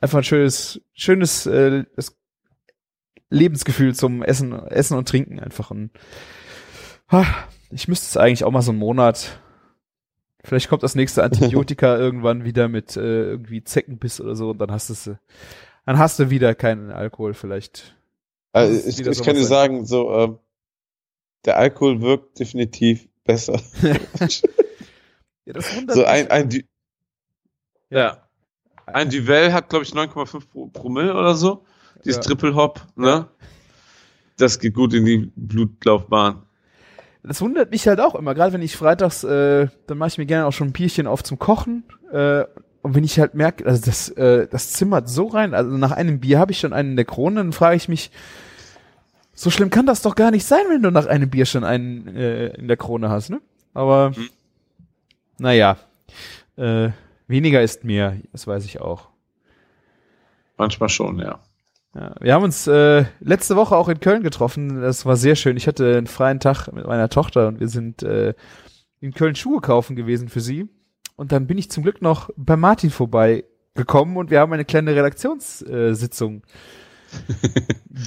[0.01, 2.15] einfach ein schönes, schönes äh, das
[3.29, 5.71] Lebensgefühl zum Essen, Essen und Trinken einfach.
[5.71, 5.89] Und,
[7.07, 7.25] ah,
[7.71, 9.39] ich müsste es eigentlich auch mal so einen Monat
[10.45, 14.71] Vielleicht kommt das nächste Antibiotika irgendwann wieder mit äh, irgendwie Zeckenbiss oder so und dann
[14.71, 15.17] hast du
[15.85, 17.95] dann hast du wieder keinen Alkohol vielleicht.
[18.53, 20.39] Also ich, ich kann dir sagen, so, ähm,
[21.45, 23.59] der Alkohol wirkt definitiv besser.
[25.45, 26.09] Ja, das wundert so mich.
[26.09, 26.65] ein, ein, Di-
[27.91, 28.27] ja.
[28.87, 31.65] Ein Duvel hat, glaube ich, 9,5 Pro- Promille oder so.
[32.03, 32.21] Dieses Ja.
[32.23, 33.27] Triple Hop, ne?
[34.37, 36.44] Das geht gut in die Blutlaufbahn.
[37.27, 40.25] Das wundert mich halt auch immer, gerade wenn ich freitags, äh, dann mache ich mir
[40.25, 41.83] gerne auch schon ein Bierchen auf zum Kochen.
[42.11, 42.43] Äh,
[42.81, 46.19] und wenn ich halt merke, also das, äh, das zimmert so rein, also nach einem
[46.19, 48.11] Bier habe ich schon einen in der Krone, dann frage ich mich,
[49.33, 52.07] so schlimm kann das doch gar nicht sein, wenn du nach einem Bier schon einen
[52.15, 53.41] äh, in der Krone hast, ne?
[53.73, 54.29] Aber Mhm.
[55.39, 55.77] naja,
[56.57, 56.89] äh,
[57.27, 59.09] weniger ist mehr, das weiß ich auch.
[60.57, 61.39] Manchmal schon, ja.
[61.95, 64.81] Ja, wir haben uns äh, letzte Woche auch in Köln getroffen.
[64.81, 65.55] Das war sehr schön.
[65.55, 68.33] Ich hatte einen freien Tag mit meiner Tochter und wir sind äh,
[68.99, 70.67] in Köln Schuhe kaufen gewesen für sie.
[71.15, 74.65] Und dann bin ich zum Glück noch bei Martin vorbei gekommen und wir haben eine
[74.65, 76.43] kleine Redaktionssitzung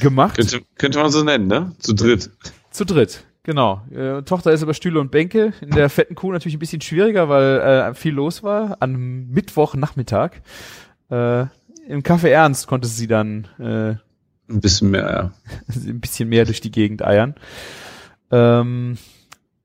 [0.01, 0.37] gemacht.
[0.37, 1.73] Könnte, könnte man so nennen, ne?
[1.79, 2.31] Zu dritt.
[2.71, 3.83] Zu dritt, genau.
[3.91, 5.55] Äh, Tochter ist über Stühle und Bänke.
[5.63, 8.77] In der fetten Kuh natürlich ein bisschen schwieriger, weil äh, viel los war.
[8.81, 10.43] Am Mittwochnachmittag.
[11.09, 11.47] Äh,
[11.89, 13.97] Im Café Ernst konnte sie dann äh,
[14.53, 15.33] Ein bisschen mehr, ja.
[15.75, 17.35] ein bisschen mehr durch die Gegend eiern.
[18.31, 18.99] Ähm,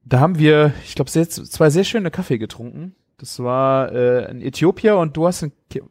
[0.05, 2.95] da haben wir, ich glaube, zwei sehr schöne Kaffee getrunken.
[3.17, 5.81] Das war äh, ein Äthiopier und du hast einen Ke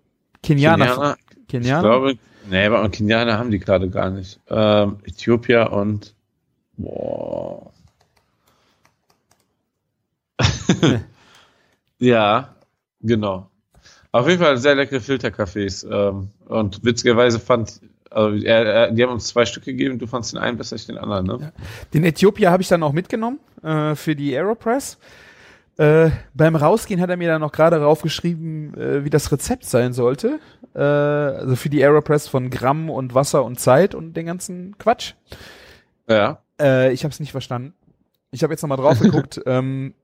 [0.43, 0.87] Kenianer.
[0.87, 1.83] Kenianer, ich Kenianer?
[1.83, 2.19] glaube,
[2.49, 4.41] nee, aber Kenianer haben die gerade gar nicht.
[4.49, 6.15] Ähm, Äthiopier und
[6.79, 7.71] Boah.
[11.99, 12.57] ja,
[13.01, 13.52] genau.
[14.13, 15.85] Auf jeden Fall sehr leckere Filterkaffees.
[15.91, 20.33] Ähm, und witzigerweise fand, also er, er, die haben uns zwei Stück gegeben, du fandst
[20.33, 21.39] den einen besser als den anderen, ne?
[21.41, 21.53] Ja.
[21.95, 24.99] Den Äthiopier habe ich dann auch mitgenommen äh, für die Aeropress.
[25.79, 29.95] Äh, beim Rausgehen hat er mir dann noch gerade raufgeschrieben, äh, wie das Rezept sein
[29.95, 30.39] sollte.
[30.75, 35.15] Äh, also für die Aeropress von Gramm und Wasser und Zeit und den ganzen Quatsch.
[36.07, 36.43] Ja.
[36.61, 37.73] Äh, ich habe es nicht verstanden.
[38.31, 39.41] Ich habe jetzt nochmal drauf geguckt.
[39.47, 39.95] ähm,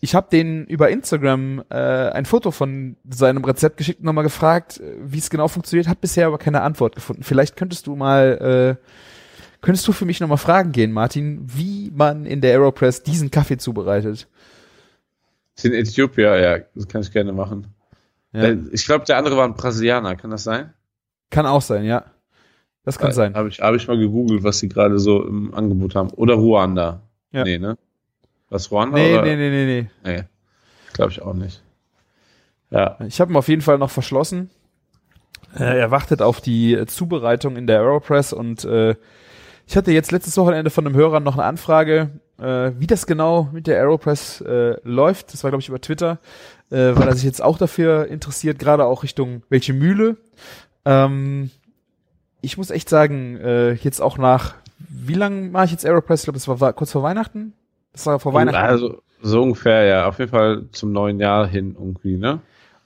[0.00, 4.80] ich habe den über Instagram äh, ein Foto von seinem Rezept geschickt und nochmal gefragt,
[4.80, 7.22] äh, wie es genau funktioniert, habe bisher aber keine Antwort gefunden.
[7.22, 8.88] Vielleicht könntest du mal, äh,
[9.60, 13.58] könntest du für mich nochmal fragen gehen, Martin, wie man in der Aeropress diesen Kaffee
[13.58, 14.28] zubereitet.
[15.62, 17.66] Den Äthiopier, ja, das kann ich gerne machen.
[18.32, 18.54] Ja.
[18.70, 20.72] Ich glaube, der andere war ein Brasilianer, kann das sein?
[21.30, 22.04] Kann auch sein, ja.
[22.84, 23.34] Das kann äh, sein.
[23.34, 26.10] Habe ich, hab ich mal gegoogelt, was sie gerade so im Angebot haben.
[26.10, 27.02] Oder Ruanda.
[27.32, 27.44] Ja.
[27.44, 27.76] Nee, ne?
[28.50, 28.96] Was Ruanda?
[28.96, 29.22] Nee, oder?
[29.22, 29.66] nee, nee, nee,
[30.04, 30.10] nee.
[30.10, 30.24] Nee,
[30.92, 31.62] glaube ich auch nicht.
[32.70, 32.96] Ja.
[33.06, 34.50] Ich habe ihn auf jeden Fall noch verschlossen.
[35.54, 38.94] Äh, er wartet auf die Zubereitung in der Aeropress und äh,
[39.66, 43.48] ich hatte jetzt letztes Wochenende von einem Hörer noch eine Anfrage, äh, wie das genau
[43.52, 45.32] mit der Aeropress äh, läuft.
[45.32, 46.18] Das war, glaube ich, über Twitter,
[46.70, 50.16] äh, weil er sich jetzt auch dafür interessiert, gerade auch Richtung welche Mühle.
[50.84, 51.50] Ähm,
[52.40, 56.20] ich muss echt sagen, äh, jetzt auch nach, wie lange mache ich jetzt Aeropress?
[56.20, 57.52] Ich glaube, das war, war kurz vor Weihnachten.
[57.98, 58.56] Das war vor Weihnachten.
[58.56, 60.06] Also so ungefähr, ja.
[60.06, 62.40] Auf jeden Fall zum neuen Jahr hin irgendwie, ne?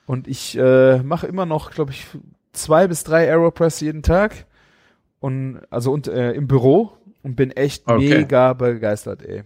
[0.06, 2.06] Und ich äh, mache immer noch, glaube ich,
[2.54, 4.46] zwei bis drei Aeropress jeden Tag.
[5.20, 6.92] Und also und äh, im Büro
[7.22, 8.20] und bin echt okay.
[8.20, 9.44] mega begeistert, ey.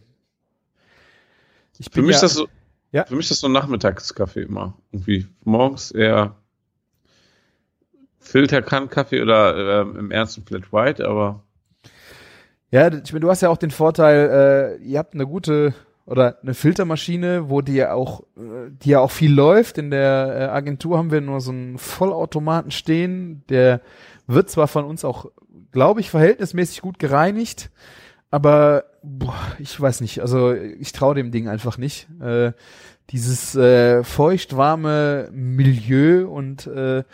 [1.79, 2.47] Ich bin für mich ja, das so,
[2.93, 3.05] ja?
[3.05, 4.75] für mich das so Nachmittagskaffee immer.
[4.93, 6.37] Irgendwie morgens eher
[8.21, 11.43] Filterkannkaffee oder ähm, im Ernst Flat White, aber
[12.71, 15.75] ja, ich meine, du hast ja auch den Vorteil, äh, ihr habt eine gute
[16.07, 19.79] oder eine Filtermaschine, wo die ja auch, äh, die ja auch viel läuft.
[19.79, 23.81] In der äh, Agentur haben wir nur so einen Vollautomaten stehen, der
[24.27, 25.27] wird zwar von uns auch,
[25.73, 27.71] glaube ich, verhältnismäßig gut gereinigt,
[28.31, 32.09] aber boah, ich weiß nicht, also ich traue dem Ding einfach nicht.
[32.21, 32.53] Äh,
[33.11, 37.05] dieses äh, feucht-warme Milieu und äh,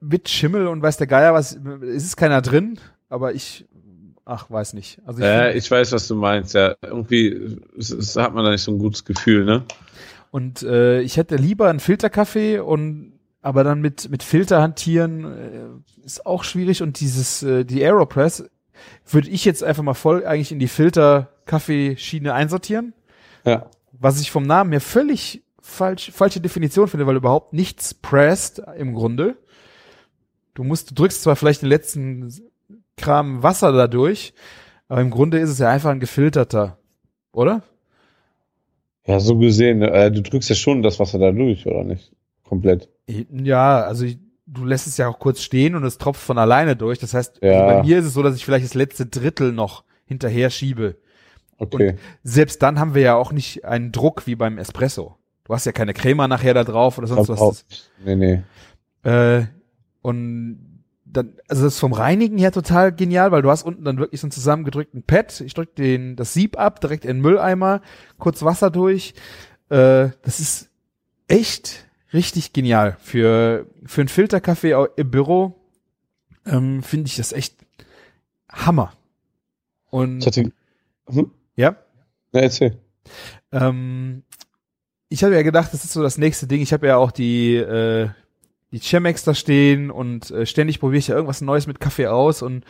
[0.00, 3.66] mit Schimmel und weiß der Geier was, es ist keiner drin, aber ich
[4.24, 5.00] ach, weiß nicht.
[5.04, 6.74] Also ich, äh, ich weiß, was du meinst, ja.
[6.82, 9.64] Irgendwie es, es hat man da nicht so ein gutes Gefühl, ne?
[10.30, 13.12] Und äh, ich hätte lieber einen Filterkaffee und
[13.42, 18.44] aber dann mit mit Filter hantieren äh, ist auch schwierig und dieses äh, die Aeropress
[19.06, 22.94] würde ich jetzt einfach mal voll eigentlich in die Filter-Kaffeeschiene einsortieren.
[23.44, 23.66] Ja.
[23.92, 28.94] Was ich vom Namen her völlig falsch, falsche Definition finde, weil überhaupt nichts presst im
[28.94, 29.36] Grunde.
[30.54, 32.32] Du musst, du drückst zwar vielleicht den letzten
[32.96, 34.34] Kram Wasser dadurch.
[34.88, 36.78] Aber im Grunde ist es ja einfach ein gefilterter,
[37.32, 37.62] oder?
[39.06, 39.82] Ja, so gesehen.
[39.82, 42.12] Äh, du drückst ja schon das Wasser da durch, oder nicht?
[42.44, 42.88] Komplett.
[43.06, 44.06] Ja, also
[44.46, 46.98] du lässt es ja auch kurz stehen und es tropft von alleine durch.
[46.98, 47.52] Das heißt, ja.
[47.52, 50.96] also bei mir ist es so, dass ich vielleicht das letzte Drittel noch hinterher schiebe.
[51.58, 51.90] Okay.
[51.90, 55.16] Und selbst dann haben wir ja auch nicht einen Druck wie beim Espresso.
[55.44, 57.64] Du hast ja keine Crema nachher da drauf oder sonst was.
[58.04, 58.42] Nee, nee.
[59.02, 59.46] Äh,
[60.02, 60.71] und
[61.12, 64.20] dann, also das ist vom Reinigen her total genial, weil du hast unten dann wirklich
[64.20, 65.40] so einen zusammengedrückten Pad.
[65.40, 67.82] Ich drücke den das Sieb ab, direkt in den Mülleimer,
[68.18, 69.14] kurz Wasser durch.
[69.68, 70.70] Äh, das ist
[71.28, 75.60] echt richtig genial für für einen Filterkaffee im Büro.
[76.46, 77.56] Ähm, Finde ich das echt
[78.48, 78.92] Hammer.
[79.90, 80.52] Und ich hatte,
[81.08, 81.30] hm?
[81.56, 81.76] ja.
[82.32, 82.78] Ja, erzähl.
[83.52, 84.22] Ähm,
[85.08, 86.62] ich habe ja gedacht, das ist so das nächste Ding.
[86.62, 88.08] Ich habe ja auch die äh,
[88.72, 92.42] die Chemex da stehen und äh, ständig probiere ich ja irgendwas Neues mit Kaffee aus
[92.42, 92.64] und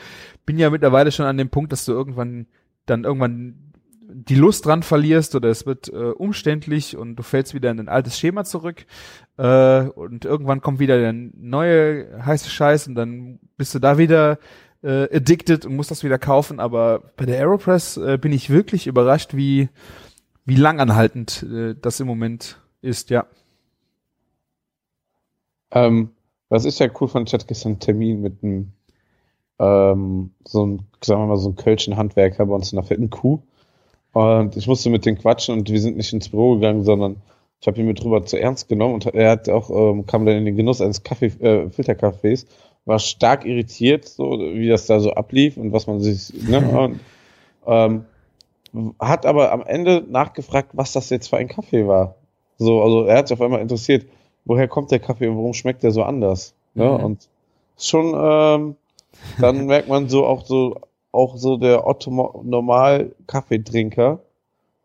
[0.44, 2.46] bin ja mittlerweile schon an dem Punkt, dass du irgendwann
[2.86, 3.72] dann irgendwann
[4.14, 7.88] die Lust dran verlierst oder es wird äh, umständlich und du fällst wieder in ein
[7.88, 8.84] altes Schema zurück
[9.38, 14.38] äh, und irgendwann kommt wieder der neue heiße Scheiß und dann bist du da wieder
[14.82, 16.60] äh, addicted und musst das wieder kaufen.
[16.60, 19.68] Aber bei der Aeropress äh, bin ich wirklich überrascht, wie
[20.44, 23.26] wie langanhaltend äh, das im Moment ist, ja.
[25.72, 26.10] Ähm,
[26.48, 28.72] was ich ja cool ich hatte gestern einen Termin mit einem,
[29.58, 33.10] ähm, so einem, sagen wir mal, so einem kölschen Handwerker bei uns in der fetten
[33.10, 33.40] Kuh.
[34.12, 37.16] Und ich musste mit dem quatschen und wir sind nicht ins Büro gegangen, sondern
[37.60, 40.36] ich habe ihn mit drüber zu ernst genommen und er hat auch, ähm, kam dann
[40.36, 42.46] in den Genuss eines Kaffee, äh, Filterkaffees,
[42.84, 48.04] war stark irritiert, so wie das da so ablief und was man sich, ne, und,
[48.74, 52.16] ähm, hat aber am Ende nachgefragt, was das jetzt für ein Kaffee war.
[52.58, 54.06] So, also er hat sich auf einmal interessiert,
[54.44, 56.54] woher kommt der Kaffee und warum schmeckt der so anders?
[56.74, 56.84] Ne?
[56.84, 57.04] Mhm.
[57.04, 57.28] Und
[57.78, 58.76] schon, ähm,
[59.40, 60.76] dann merkt man so auch so
[61.12, 64.20] auch so der Otto normal Kaffeetrinker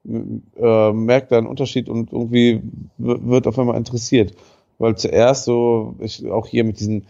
[0.07, 2.61] äh, merkt da einen Unterschied und irgendwie
[2.97, 4.33] wird auf einmal interessiert.
[4.79, 7.05] Weil zuerst so, ich, auch hier mit diesen,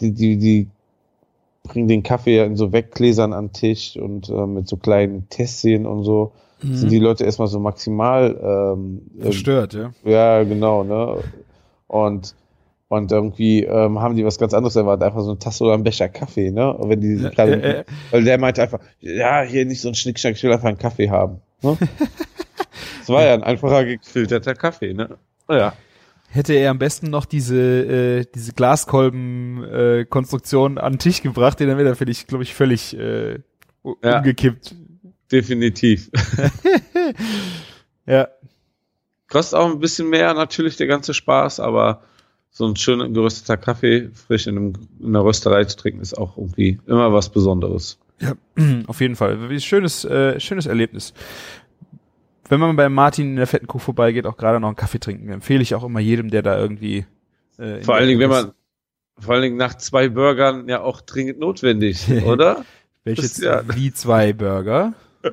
[0.00, 0.68] die, die, die
[1.62, 5.28] bringen den Kaffee ja in so Weggläsern an den Tisch und äh, mit so kleinen
[5.28, 6.74] Tässchen und so mhm.
[6.74, 9.92] sind die Leute erstmal so maximal ähm, verstört, ja.
[10.04, 11.18] Ja, genau, ne?
[11.88, 12.34] Und
[12.88, 15.84] und irgendwie ähm, haben die was ganz anderes erwartet, einfach so eine Tasse oder ein
[15.84, 16.72] Becher Kaffee, ne?
[16.72, 17.84] Und wenn die ja, kleinen, äh, äh.
[18.10, 21.10] weil der meinte einfach, ja, hier nicht so ein Schnickschnack, ich will einfach einen Kaffee
[21.10, 21.42] haben.
[21.60, 21.76] Ne?
[23.00, 25.18] das war ja ein einfacher gefilterter Kaffee, ne?
[25.50, 25.74] Ja.
[26.30, 31.68] Hätte er am besten noch diese, äh, diese Glaskolben-Konstruktion äh, an den Tisch gebracht, den
[31.68, 33.38] dann wäre er, glaube ich, völlig äh,
[34.02, 34.18] ja.
[34.18, 34.74] umgekippt.
[35.30, 36.10] Definitiv.
[38.06, 38.28] ja.
[39.28, 42.02] Kostet auch ein bisschen mehr natürlich der ganze Spaß, aber
[42.50, 46.36] so ein schön gerösteter Kaffee frisch in, einem, in einer Rösterei zu trinken ist auch
[46.36, 47.98] irgendwie immer was Besonderes.
[48.20, 48.34] Ja,
[48.86, 49.60] auf jeden Fall.
[49.60, 51.12] Schönes, äh, schönes Erlebnis.
[52.48, 55.28] Wenn man bei Martin in der fetten Kuh vorbeigeht, auch gerade noch einen Kaffee trinken,
[55.28, 57.04] empfehle ich auch immer jedem, der da irgendwie.
[57.58, 58.52] Äh, vor allen Dingen, wenn man,
[59.18, 62.64] vor allen Dingen nach zwei Burgern ja auch dringend notwendig, oder?
[63.04, 63.62] Welches ja.
[63.74, 64.94] wie zwei Burger?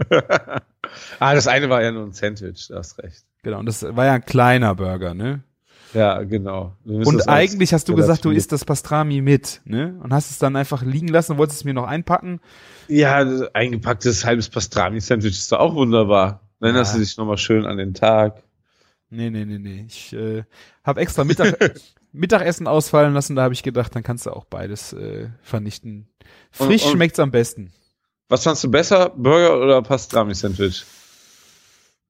[1.20, 3.24] ah, das eine war ja nur ein Sandwich, du hast recht.
[3.46, 5.44] Genau, und das war ja ein kleiner Burger, ne?
[5.94, 6.76] Ja, genau.
[6.84, 10.00] Und eigentlich hast du gesagt, du isst das Pastrami mit, ne?
[10.02, 12.42] Und hast es dann einfach liegen lassen und wolltest es mir noch einpacken.
[12.88, 13.24] Ja,
[13.54, 16.42] eingepacktes halbes Pastrami-Sandwich ist doch auch wunderbar.
[16.60, 16.98] Erinnerst ja.
[16.98, 18.42] du dich nochmal schön an den Tag?
[19.12, 19.86] Nee, nee, nee, nee.
[19.88, 20.44] Ich äh,
[20.84, 21.80] habe extra Mittag,
[22.12, 26.08] Mittagessen ausfallen lassen, da habe ich gedacht, dann kannst du auch beides äh, vernichten.
[26.50, 27.72] Frisch und, und schmeckt's am besten.
[28.28, 30.84] Was fandst du besser, Burger oder Pastrami-Sandwich?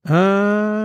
[0.05, 0.84] Äh,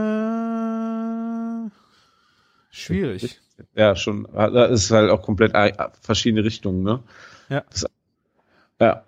[2.70, 3.40] Schwierig.
[3.74, 4.26] Ja, schon.
[4.32, 5.52] Da ist halt auch komplett
[6.00, 7.00] verschiedene Richtungen, ne?
[7.48, 7.64] Ja.
[7.70, 7.86] Das,
[8.80, 9.04] ja.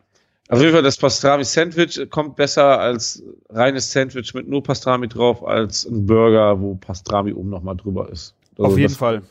[0.48, 5.86] Auf jeden Fall, das Pastrami-Sandwich kommt besser als reines Sandwich mit nur Pastrami drauf, als
[5.86, 8.34] ein Burger, wo Pastrami oben nochmal drüber ist.
[8.58, 9.22] Also Auf jeden das, Fall.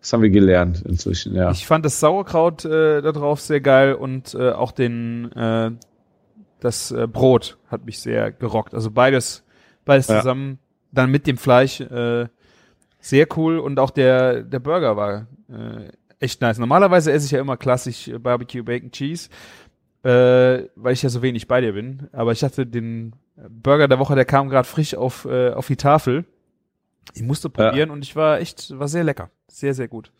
[0.00, 1.50] Das haben wir gelernt inzwischen, ja.
[1.50, 5.70] Ich fand das Sauerkraut äh, da drauf sehr geil und äh, auch den äh,
[6.60, 8.74] das äh, Brot hat mich sehr gerockt.
[8.74, 9.44] Also beides,
[9.84, 10.18] beides ja.
[10.18, 10.58] zusammen,
[10.92, 12.28] dann mit dem Fleisch äh,
[13.08, 15.88] sehr cool und auch der, der Burger war äh,
[16.20, 16.58] echt nice.
[16.58, 19.30] Normalerweise esse ich ja immer klassisch Barbecue Bacon Cheese,
[20.02, 22.08] äh, weil ich ja so wenig bei dir bin.
[22.12, 23.14] Aber ich hatte den
[23.48, 26.24] Burger der Woche, der kam gerade frisch auf, äh, auf die Tafel.
[27.14, 27.92] Ich musste probieren ja.
[27.94, 29.30] und ich war echt, war sehr lecker.
[29.48, 30.12] Sehr, sehr gut.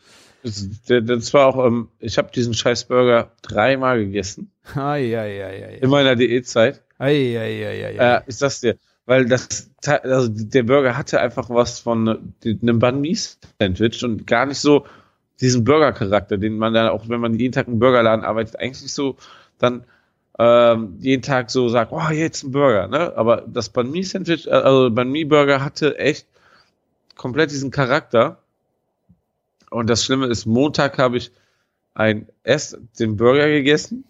[0.43, 4.53] Das, war auch, ähm, ich habe diesen scheiß Burger dreimal gegessen.
[4.75, 5.79] Ai, ai, ai, ai.
[5.83, 6.83] In meiner Diätzeit.
[6.97, 8.17] Ei, ei, ei, ei, ei.
[8.17, 8.79] Äh, ist das dir?
[9.09, 14.45] Weil das, also der Burger hatte einfach was von einem Banh Mi Sandwich und gar
[14.45, 14.85] nicht so
[15.41, 19.17] diesen Burger-Charakter, den man dann auch, wenn man jeden Tag im Burgerladen arbeitet, eigentlich so
[19.59, 19.85] dann
[20.39, 23.17] ähm, jeden Tag so sagt, oh, jetzt ein Burger, ne?
[23.17, 26.27] Aber das Banh Mi Sandwich, äh, also Banh Mi Burger hatte echt
[27.17, 28.43] komplett diesen Charakter.
[29.71, 31.33] Und das Schlimme ist, Montag habe ich
[31.95, 34.05] ein erst den Burger gegessen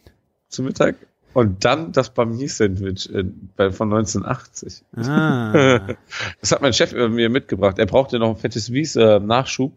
[0.48, 0.96] zu Mittag
[1.38, 4.82] und dann das Bami-Sandwich von 1980.
[4.96, 5.80] Ah.
[6.40, 7.78] Das hat mein Chef mir mitgebracht.
[7.78, 9.72] Er brauchte noch ein fettes Wies äh, Nachschub.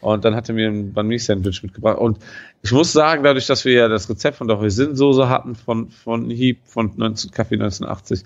[0.00, 1.98] Und dann hat er mir ein Banh-Mi-Sandwich mitgebracht.
[1.98, 2.18] Und
[2.62, 6.30] ich muss sagen, dadurch, dass wir ja das Rezept von der Hoisin-Soße hatten von, von
[6.30, 8.24] Heap von 19, Kaffee 1980,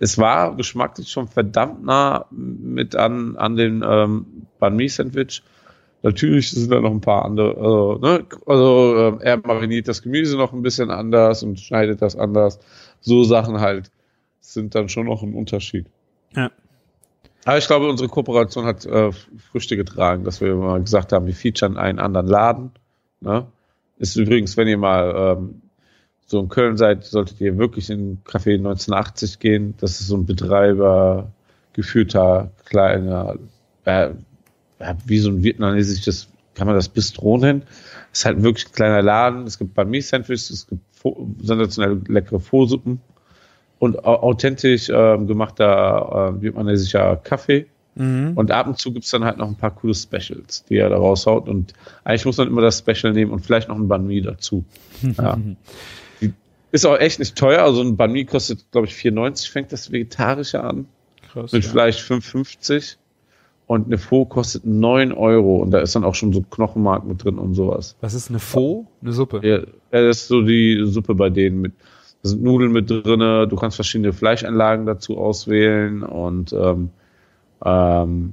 [0.00, 4.26] es war geschmacklich schon verdammt nah mit an, an den ähm,
[4.58, 5.44] Banh-Mi-Sandwich.
[6.02, 8.24] Natürlich sind da noch ein paar andere, also, ne?
[8.46, 12.60] also äh, er mariniert das Gemüse noch ein bisschen anders und schneidet das anders.
[13.00, 13.90] So Sachen halt
[14.40, 15.86] sind dann schon noch ein Unterschied.
[16.36, 16.50] Ja.
[17.44, 19.10] Aber ich glaube, unsere Kooperation hat äh,
[19.50, 22.70] Früchte getragen, dass wir mal gesagt haben, wir featuren einen anderen Laden.
[23.20, 23.46] Ne?
[23.98, 25.62] Ist übrigens, wenn ihr mal ähm,
[26.26, 29.74] so in Köln seid, solltet ihr wirklich in Café 1980 gehen.
[29.78, 31.32] Das ist so ein Betreiber,
[31.72, 33.36] geführter, kleiner,
[33.84, 34.10] äh,
[34.80, 37.62] ja, wie so ein vietnamesisches, kann man das Bistro nennen.
[38.12, 39.46] ist halt wirklich ein kleiner Laden.
[39.46, 40.82] Es gibt Banh-Mi-Sandwiches, es gibt
[41.42, 43.00] sensationell leckere Vorsuppen
[43.78, 47.66] und authentisch äh, gemachter äh, vietnamesischer Kaffee.
[47.94, 48.32] Mhm.
[48.36, 50.96] Und ab und zu gibt's dann halt noch ein paar coole Specials, die er da
[50.96, 51.48] raushaut.
[51.48, 51.74] Und
[52.04, 54.64] eigentlich muss man immer das Special nehmen und vielleicht noch ein Banh Mi dazu.
[55.16, 55.38] Ja.
[56.70, 57.62] ist auch echt nicht teuer.
[57.62, 60.86] Also ein Banh Mi kostet, glaube ich, 4,90 fängt das Vegetarische an.
[61.32, 61.70] Krass, mit ja.
[61.70, 62.96] vielleicht 5,50
[63.68, 67.22] und eine Faux kostet 9 Euro und da ist dann auch schon so Knochenmark mit
[67.22, 67.96] drin und sowas.
[68.00, 68.88] Was ist eine Faux?
[69.02, 69.40] Eine Suppe?
[69.46, 69.60] Ja,
[69.90, 71.74] das ist so die Suppe bei denen mit.
[72.22, 76.88] Da sind Nudeln mit drinne, du kannst verschiedene Fleischanlagen dazu auswählen und ähm,
[77.62, 78.32] ähm,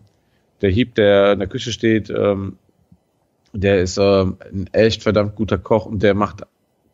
[0.62, 2.56] der Hieb, der in der Küche steht, ähm,
[3.52, 6.44] der ist ähm, ein echt verdammt guter Koch und der macht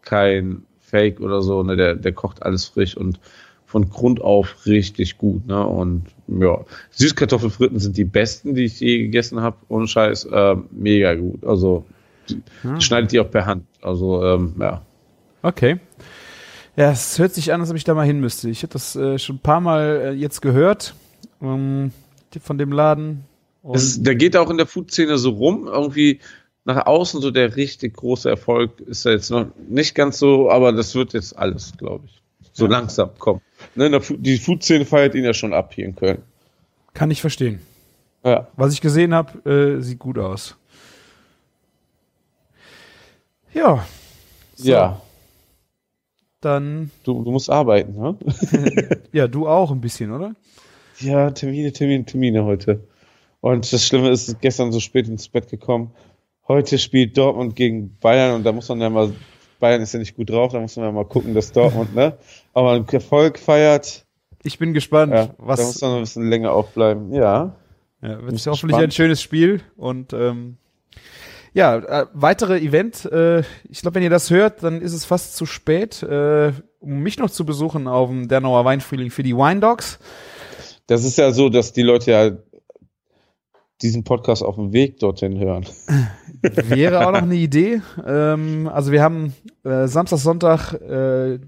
[0.01, 1.75] kein Fake oder so, ne?
[1.75, 3.19] Der, der kocht alles frisch und
[3.67, 5.63] von Grund auf richtig gut, ne?
[5.65, 6.05] Und
[6.39, 9.57] ja, Süßkartoffelfritten sind die besten, die ich je gegessen habe.
[9.67, 11.43] Ohne Scheiß, äh, mega gut.
[11.45, 11.85] Also
[12.29, 12.75] die, Hm.
[12.75, 13.65] die schneidet die auch per Hand.
[13.81, 14.81] Also ähm, ja.
[15.41, 15.79] Okay.
[16.75, 18.49] Ja, es hört sich an, als ob ich da mal hin müsste.
[18.49, 20.95] Ich habe das äh, schon ein paar Mal äh, jetzt gehört
[21.41, 21.91] ähm,
[22.41, 23.25] von dem Laden.
[23.73, 26.19] Es der geht auch in der Food-Szene so rum, irgendwie
[26.63, 30.71] nach außen so der richtig große Erfolg ist er jetzt noch nicht ganz so, aber
[30.71, 32.21] das wird jetzt alles, glaube ich.
[32.53, 33.41] So langsam kommen.
[33.75, 36.21] Ne, die Food-Szene feiert ihn ja schon ab hier in Köln.
[36.93, 37.59] kann ich verstehen.
[38.23, 38.47] Ja.
[38.55, 40.55] Was ich gesehen habe, äh, sieht gut aus.
[43.53, 43.85] Ja.
[44.55, 45.01] So, Ja,
[46.39, 48.17] Dann, du, du musst arbeiten, ne?
[49.11, 50.35] ja, du auch ein bisschen, oder?
[50.99, 52.87] Ja, Termine, Termine, Termine heute.
[53.41, 55.91] Und das Schlimme ist, gestern so spät ins Bett gekommen.
[56.47, 59.13] Heute spielt Dortmund gegen Bayern und da muss man ja mal,
[59.61, 62.17] Bayern ist ja nicht gut drauf, da muss man ja mal gucken, dass Dortmund, ne?
[62.53, 64.05] Aber einen Erfolg feiert,
[64.43, 65.61] Ich bin gespannt, ja, da was.
[65.61, 67.13] muss man noch ein bisschen länger aufbleiben.
[67.13, 67.55] Ja.
[68.01, 70.57] Ja, wird Bin hoffentlich ein schönes Spiel und ähm,
[71.53, 73.05] ja, äh, weitere Event.
[73.05, 76.99] Äh, ich glaube, wenn ihr das hört, dann ist es fast zu spät, äh, um
[76.99, 79.99] mich noch zu besuchen auf dem Dernauer Weinfrühling für die Wine Dogs.
[80.87, 82.31] Das ist ja so, dass die Leute ja
[83.81, 85.65] diesen Podcast auf dem Weg dorthin hören.
[86.41, 87.81] Wäre auch noch eine Idee.
[88.05, 91.39] Ähm, also wir haben äh, Samstag, Sonntag, äh,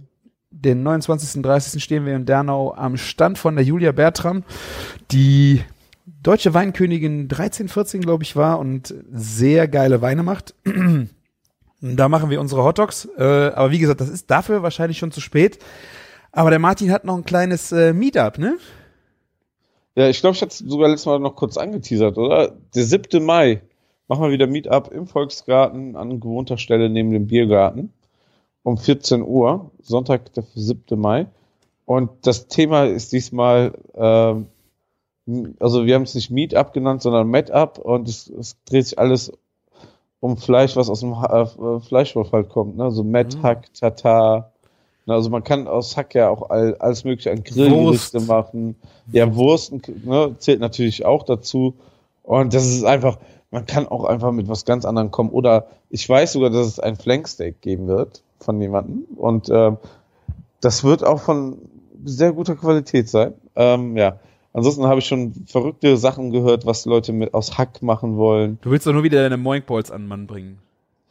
[0.51, 1.37] den 29.
[1.37, 1.83] und 30.
[1.83, 4.43] stehen wir in Dernau am Stand von der Julia Bertram,
[5.11, 5.61] die
[6.21, 10.55] deutsche Weinkönigin 13, 14, glaube ich, war und sehr geile Weine macht.
[11.85, 13.09] Da machen wir unsere Hotdogs.
[13.17, 15.59] Äh, aber wie gesagt, das ist dafür wahrscheinlich schon zu spät.
[16.31, 18.55] Aber der Martin hat noch ein kleines äh, Meetup, ne?
[19.95, 22.53] Ja, ich glaube, ich hatte es sogar letztes Mal noch kurz angeteasert, oder?
[22.75, 23.19] Der 7.
[23.19, 23.61] Mai
[24.07, 27.93] machen wir wieder Meetup im Volksgarten an gewohnter Stelle neben dem Biergarten
[28.63, 30.95] um 14 Uhr, Sonntag, der 7.
[30.97, 31.27] Mai.
[31.85, 34.47] Und das Thema ist diesmal, ähm,
[35.59, 39.31] also wir haben es nicht Meetup genannt, sondern Metup und es, es dreht sich alles
[40.21, 42.91] um Fleisch, was aus dem Ha- äh, Fleischwolf halt kommt, ne?
[42.91, 43.43] So Met, Mhm.
[43.43, 44.52] Hack, Tatar.
[45.05, 48.75] Also man kann aus Hack ja auch all, alles mögliche an Grillgerichte machen.
[49.11, 49.73] Ja, Wurst
[50.05, 51.75] ne, zählt natürlich auch dazu.
[52.23, 53.17] Und das ist einfach,
[53.51, 55.29] man kann auch einfach mit was ganz anderem kommen.
[55.29, 59.05] Oder ich weiß sogar, dass es ein Flanksteak geben wird von jemandem.
[59.17, 59.77] Und ähm,
[60.61, 61.57] das wird auch von
[62.05, 63.33] sehr guter Qualität sein.
[63.55, 64.19] Ähm, ja.
[64.53, 68.59] Ansonsten habe ich schon verrückte Sachen gehört, was Leute mit aus Hack machen wollen.
[68.61, 70.59] Du willst doch nur wieder deine Moinkballs an den Mann bringen.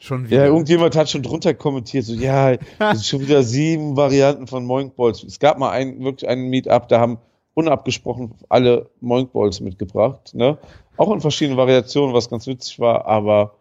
[0.02, 0.38] Schon wieder.
[0.38, 4.64] Ja, irgendjemand hat schon drunter kommentiert, so, ja, es sind schon wieder sieben Varianten von
[4.66, 5.22] Moinkballs.
[5.22, 7.18] Es gab mal ein, wirklich einen Meetup, da haben
[7.54, 10.58] unabgesprochen alle Moinkballs mitgebracht, ne?
[10.96, 13.54] Auch in verschiedenen Variationen, was ganz witzig war, aber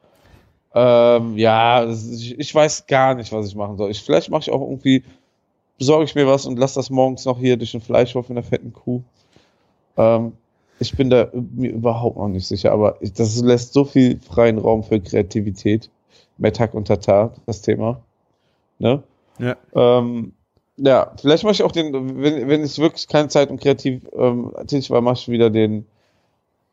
[0.74, 3.92] ähm, ja, ich, ich weiß gar nicht, was ich machen soll.
[3.92, 5.04] Ich, vielleicht mache ich auch irgendwie,
[5.78, 8.44] besorge ich mir was und lasse das morgens noch hier durch den Fleischhof in der
[8.44, 9.04] fetten Kuh.
[9.96, 10.32] Ähm,
[10.80, 14.82] ich bin da mir überhaupt noch nicht sicher, aber das lässt so viel freien Raum
[14.82, 15.92] für Kreativität.
[16.42, 18.02] Metak und Tatar, das Thema.
[18.80, 19.04] Ne?
[19.38, 19.56] Ja.
[19.74, 20.34] Ähm,
[20.78, 24.52] ja, vielleicht mache ich auch den, wenn, wenn es wirklich keine Zeit und kreativ ähm,
[24.62, 25.86] tätig war, mache ich wieder den,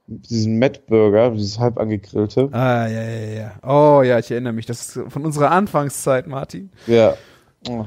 [0.06, 2.48] diesen Matt Burger, dieses halb angegrillte.
[2.52, 3.52] Ah, ja, ja, ja.
[3.62, 4.64] Oh, ja, ich erinnere mich.
[4.64, 6.70] Das ist von unserer Anfangszeit, Martin.
[6.86, 7.14] Ja.
[7.68, 7.84] Oh.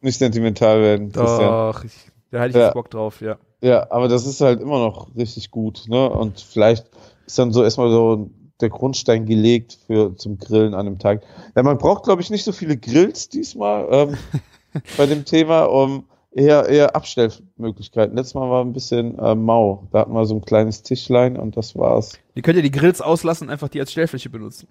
[0.00, 1.12] Nicht sentimental werden.
[1.12, 1.92] Doch, ich,
[2.32, 2.64] da hatte ich Ja.
[2.66, 3.36] jetzt Bock drauf, ja.
[3.60, 6.08] Ja, aber das ist halt immer noch richtig gut, ne?
[6.08, 6.86] Und vielleicht
[7.26, 8.30] ist dann so erstmal so
[8.60, 11.22] der Grundstein gelegt für zum Grillen an einem Tag.
[11.54, 14.16] Ja, man braucht, glaube ich, nicht so viele Grills diesmal ähm,
[14.96, 18.16] bei dem Thema, um eher, eher Abstellmöglichkeiten.
[18.16, 19.86] Letztes Mal war ein bisschen äh, mau.
[19.92, 22.18] Da hatten wir so ein kleines Tischlein und das war's.
[22.34, 24.68] Ihr könnt ja die Grills auslassen und einfach die als Stellfläche benutzen.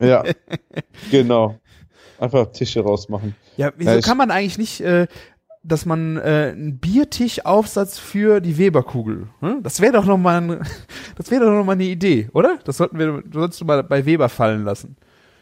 [0.00, 0.24] Ja,
[1.10, 1.56] genau.
[2.18, 3.34] Einfach Tische rausmachen.
[3.56, 5.06] Ja, wieso Ja, kann man eigentlich nicht, äh,
[5.62, 9.62] dass man äh, einen Biertischaufsatz für die Weberkugel, hm?
[9.62, 10.60] das wäre doch noch mal, ein,
[11.16, 12.58] das wäre doch noch mal eine Idee, oder?
[12.64, 14.96] Das sollten wir, du solltest du mal bei Weber fallen lassen.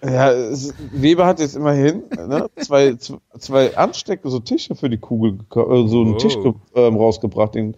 [0.05, 2.95] Ja, es, Weber hat jetzt immerhin ne, zwei,
[3.39, 6.19] zwei Anstecke, so Tische für die Kugel, äh, so einen Oh.
[6.19, 7.55] Tisch ge- ähm, rausgebracht.
[7.55, 7.77] Den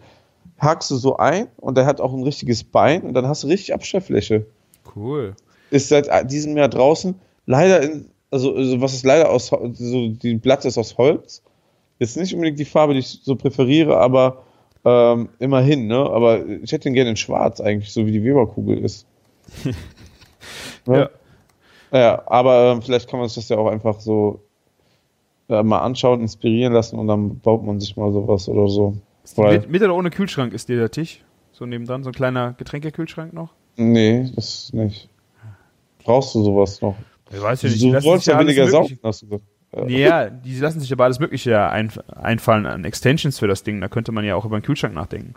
[0.59, 3.47] hakst du so ein und der hat auch ein richtiges Bein und dann hast du
[3.47, 4.45] richtig Abstellfläche.
[4.95, 5.33] Cool.
[5.71, 7.15] Ist seit äh, diesem Jahr draußen.
[7.45, 11.41] Leider, in, also, also was ist leider aus, so die Blatt ist aus Holz.
[11.99, 14.43] Jetzt nicht unbedingt die Farbe, die ich so präferiere, aber
[14.85, 15.97] ähm, immerhin, ne?
[15.97, 19.05] Aber ich hätte den gerne in Schwarz eigentlich, so wie die Weberkugel ist.
[20.87, 21.09] Ja.
[21.91, 24.41] Ja, aber ähm, vielleicht kann man sich das ja auch einfach so
[25.49, 28.95] äh, mal anschauen, inspirieren lassen und dann baut man sich mal sowas oder so.
[29.35, 31.23] Weil, Mit, mit oder ohne Kühlschrank ist dir der Tisch?
[31.51, 33.53] So nebendran, so ein kleiner Getränkekühlschrank noch?
[33.75, 35.09] nee, das nicht.
[36.03, 36.95] Brauchst du sowas noch?
[37.31, 39.43] Ich weiß Du wolltest ja weniger saugen, hast du gesagt.
[39.87, 43.79] Ja, die lassen sich aber alles Mögliche ein, einfallen an Extensions für das Ding.
[43.81, 45.35] Da könnte man ja auch über den Kühlschrank nachdenken.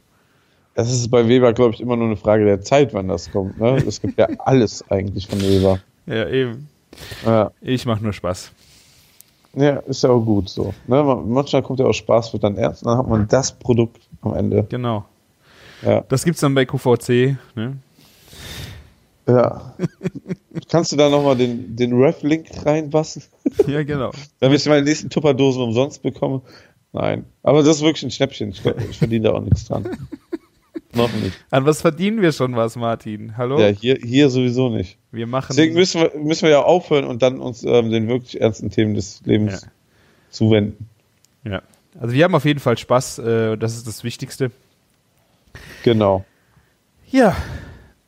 [0.74, 3.60] Das ist bei Weber, glaube ich, immer nur eine Frage der Zeit, wann das kommt.
[3.60, 3.76] Ne?
[3.86, 5.80] Es gibt ja alles eigentlich von Weber.
[6.06, 6.68] Ja, eben.
[7.26, 7.50] Ja.
[7.60, 8.52] Ich mache nur Spaß.
[9.54, 10.72] ja, ist ja auch gut so.
[10.86, 11.02] Ne?
[11.04, 14.34] Man- Manchmal kommt ja auch Spaß, wird dann ernst, dann hat man das Produkt am
[14.34, 14.64] Ende.
[14.70, 15.04] Genau.
[15.82, 16.02] Ja.
[16.08, 17.36] Das gibt's dann bei QVC.
[17.54, 17.76] Ne?
[19.26, 19.74] Ja.
[20.70, 23.22] Kannst du da nochmal den, den Ref-Link reinbassen,
[23.66, 24.10] Ja, genau.
[24.40, 26.42] damit ich meine nächsten Tupperdosen umsonst bekomme?
[26.92, 27.24] Nein.
[27.42, 28.50] Aber das ist wirklich ein Schnäppchen.
[28.50, 29.88] Ich, ich verdiene da auch nichts dran.
[30.94, 31.32] Noch nicht.
[31.50, 33.38] An was verdienen wir schon was, Martin?
[33.38, 33.58] Hallo?
[33.58, 34.98] Ja, hier, hier sowieso nicht.
[35.10, 35.46] wir machen.
[35.56, 38.92] Deswegen müssen wir, müssen wir ja aufhören und dann uns ähm, den wirklich ernsten Themen
[38.94, 39.68] des Lebens Ja.
[40.30, 40.88] zuwenden.
[41.44, 41.62] ja.
[42.00, 43.18] Also wir haben auf jeden Fall Spaß.
[43.18, 44.50] Äh, das ist das Wichtigste.
[45.84, 46.24] Genau.
[47.10, 47.36] Ja,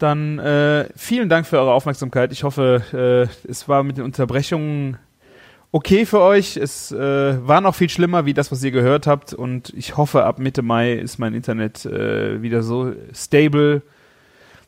[0.05, 2.31] dann äh, vielen Dank für eure Aufmerksamkeit.
[2.33, 4.99] Ich hoffe, äh, es war mit den Unterbrechungen
[5.73, 6.57] okay für euch.
[6.57, 9.33] Es äh, war noch viel schlimmer wie das, was ihr gehört habt.
[9.33, 13.83] Und ich hoffe, ab Mitte Mai ist mein Internet äh, wieder so stable,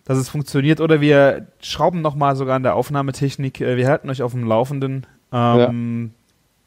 [0.05, 0.81] dass es funktioniert.
[0.81, 3.61] Oder wir schrauben nochmal sogar an der Aufnahmetechnik.
[3.61, 5.07] Äh, wir halten euch auf dem Laufenden.
[5.33, 6.13] Ähm,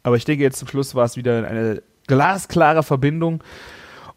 [0.04, 3.44] Aber ich denke, jetzt zum Schluss war es wieder eine glasklare Verbindung.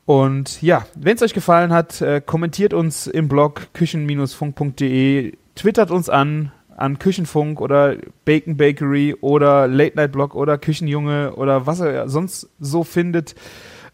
[0.05, 6.09] Und ja, wenn es euch gefallen hat, äh, kommentiert uns im Blog küchen-funk.de, twittert uns
[6.09, 12.09] an, an Küchenfunk oder Bacon Bakery oder Late Night Blog oder Küchenjunge oder was ihr
[12.09, 13.37] sonst so findet.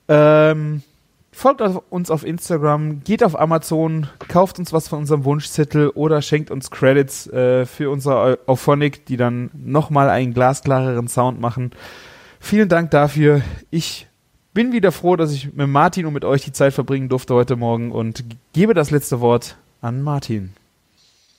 [0.08, 0.82] Ähm,
[1.30, 6.50] folgt uns auf Instagram, geht auf Amazon, kauft uns was von unserem Wunschzettel oder schenkt
[6.50, 11.72] uns Credits äh, für unsere Auphonic, die dann nochmal einen glasklareren Sound machen.
[12.40, 13.42] Vielen Dank dafür.
[13.70, 14.07] Ich
[14.58, 17.54] bin wieder froh, dass ich mit Martin und mit euch die Zeit verbringen durfte heute
[17.54, 20.50] Morgen und gebe das letzte Wort an Martin.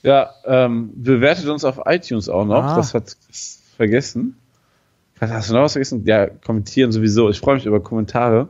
[0.02, 2.64] Ja, ähm, bewertet uns auf iTunes auch noch.
[2.64, 2.76] Ah.
[2.76, 4.36] Das hat Chris vergessen.
[5.20, 6.06] Hast du noch was vergessen?
[6.06, 7.28] Ja, kommentieren sowieso.
[7.28, 8.48] Ich freue mich über Kommentare.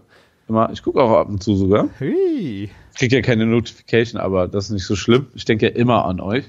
[0.48, 1.88] Immer, ich gucke auch ab und zu sogar.
[1.98, 2.70] Hui.
[2.92, 5.26] Ich kriege ja keine Notification, aber das ist nicht so schlimm.
[5.34, 6.48] Ich denke ja immer an euch.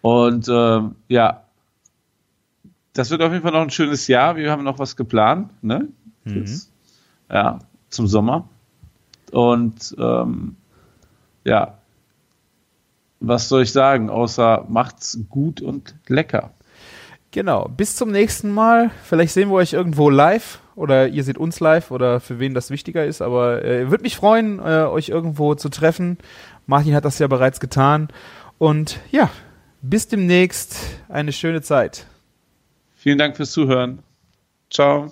[0.00, 1.44] Und ähm, ja,
[2.92, 4.34] das wird auf jeden Fall noch ein schönes Jahr.
[4.34, 5.86] Wir haben noch was geplant, ne?
[6.24, 6.71] Das-
[7.32, 8.48] Ja, zum Sommer.
[9.32, 10.56] Und ähm,
[11.44, 11.78] ja,
[13.20, 16.50] was soll ich sagen, außer macht's gut und lecker.
[17.30, 17.66] Genau.
[17.68, 18.90] Bis zum nächsten Mal.
[19.04, 22.70] Vielleicht sehen wir euch irgendwo live oder ihr seht uns live oder für wen das
[22.70, 23.22] wichtiger ist.
[23.22, 26.18] Aber äh, würde mich freuen, äh, euch irgendwo zu treffen.
[26.66, 28.08] Martin hat das ja bereits getan.
[28.58, 29.30] Und ja,
[29.80, 30.76] bis demnächst.
[31.08, 32.06] Eine schöne Zeit.
[32.94, 34.00] Vielen Dank fürs Zuhören.
[34.70, 35.10] Ciao.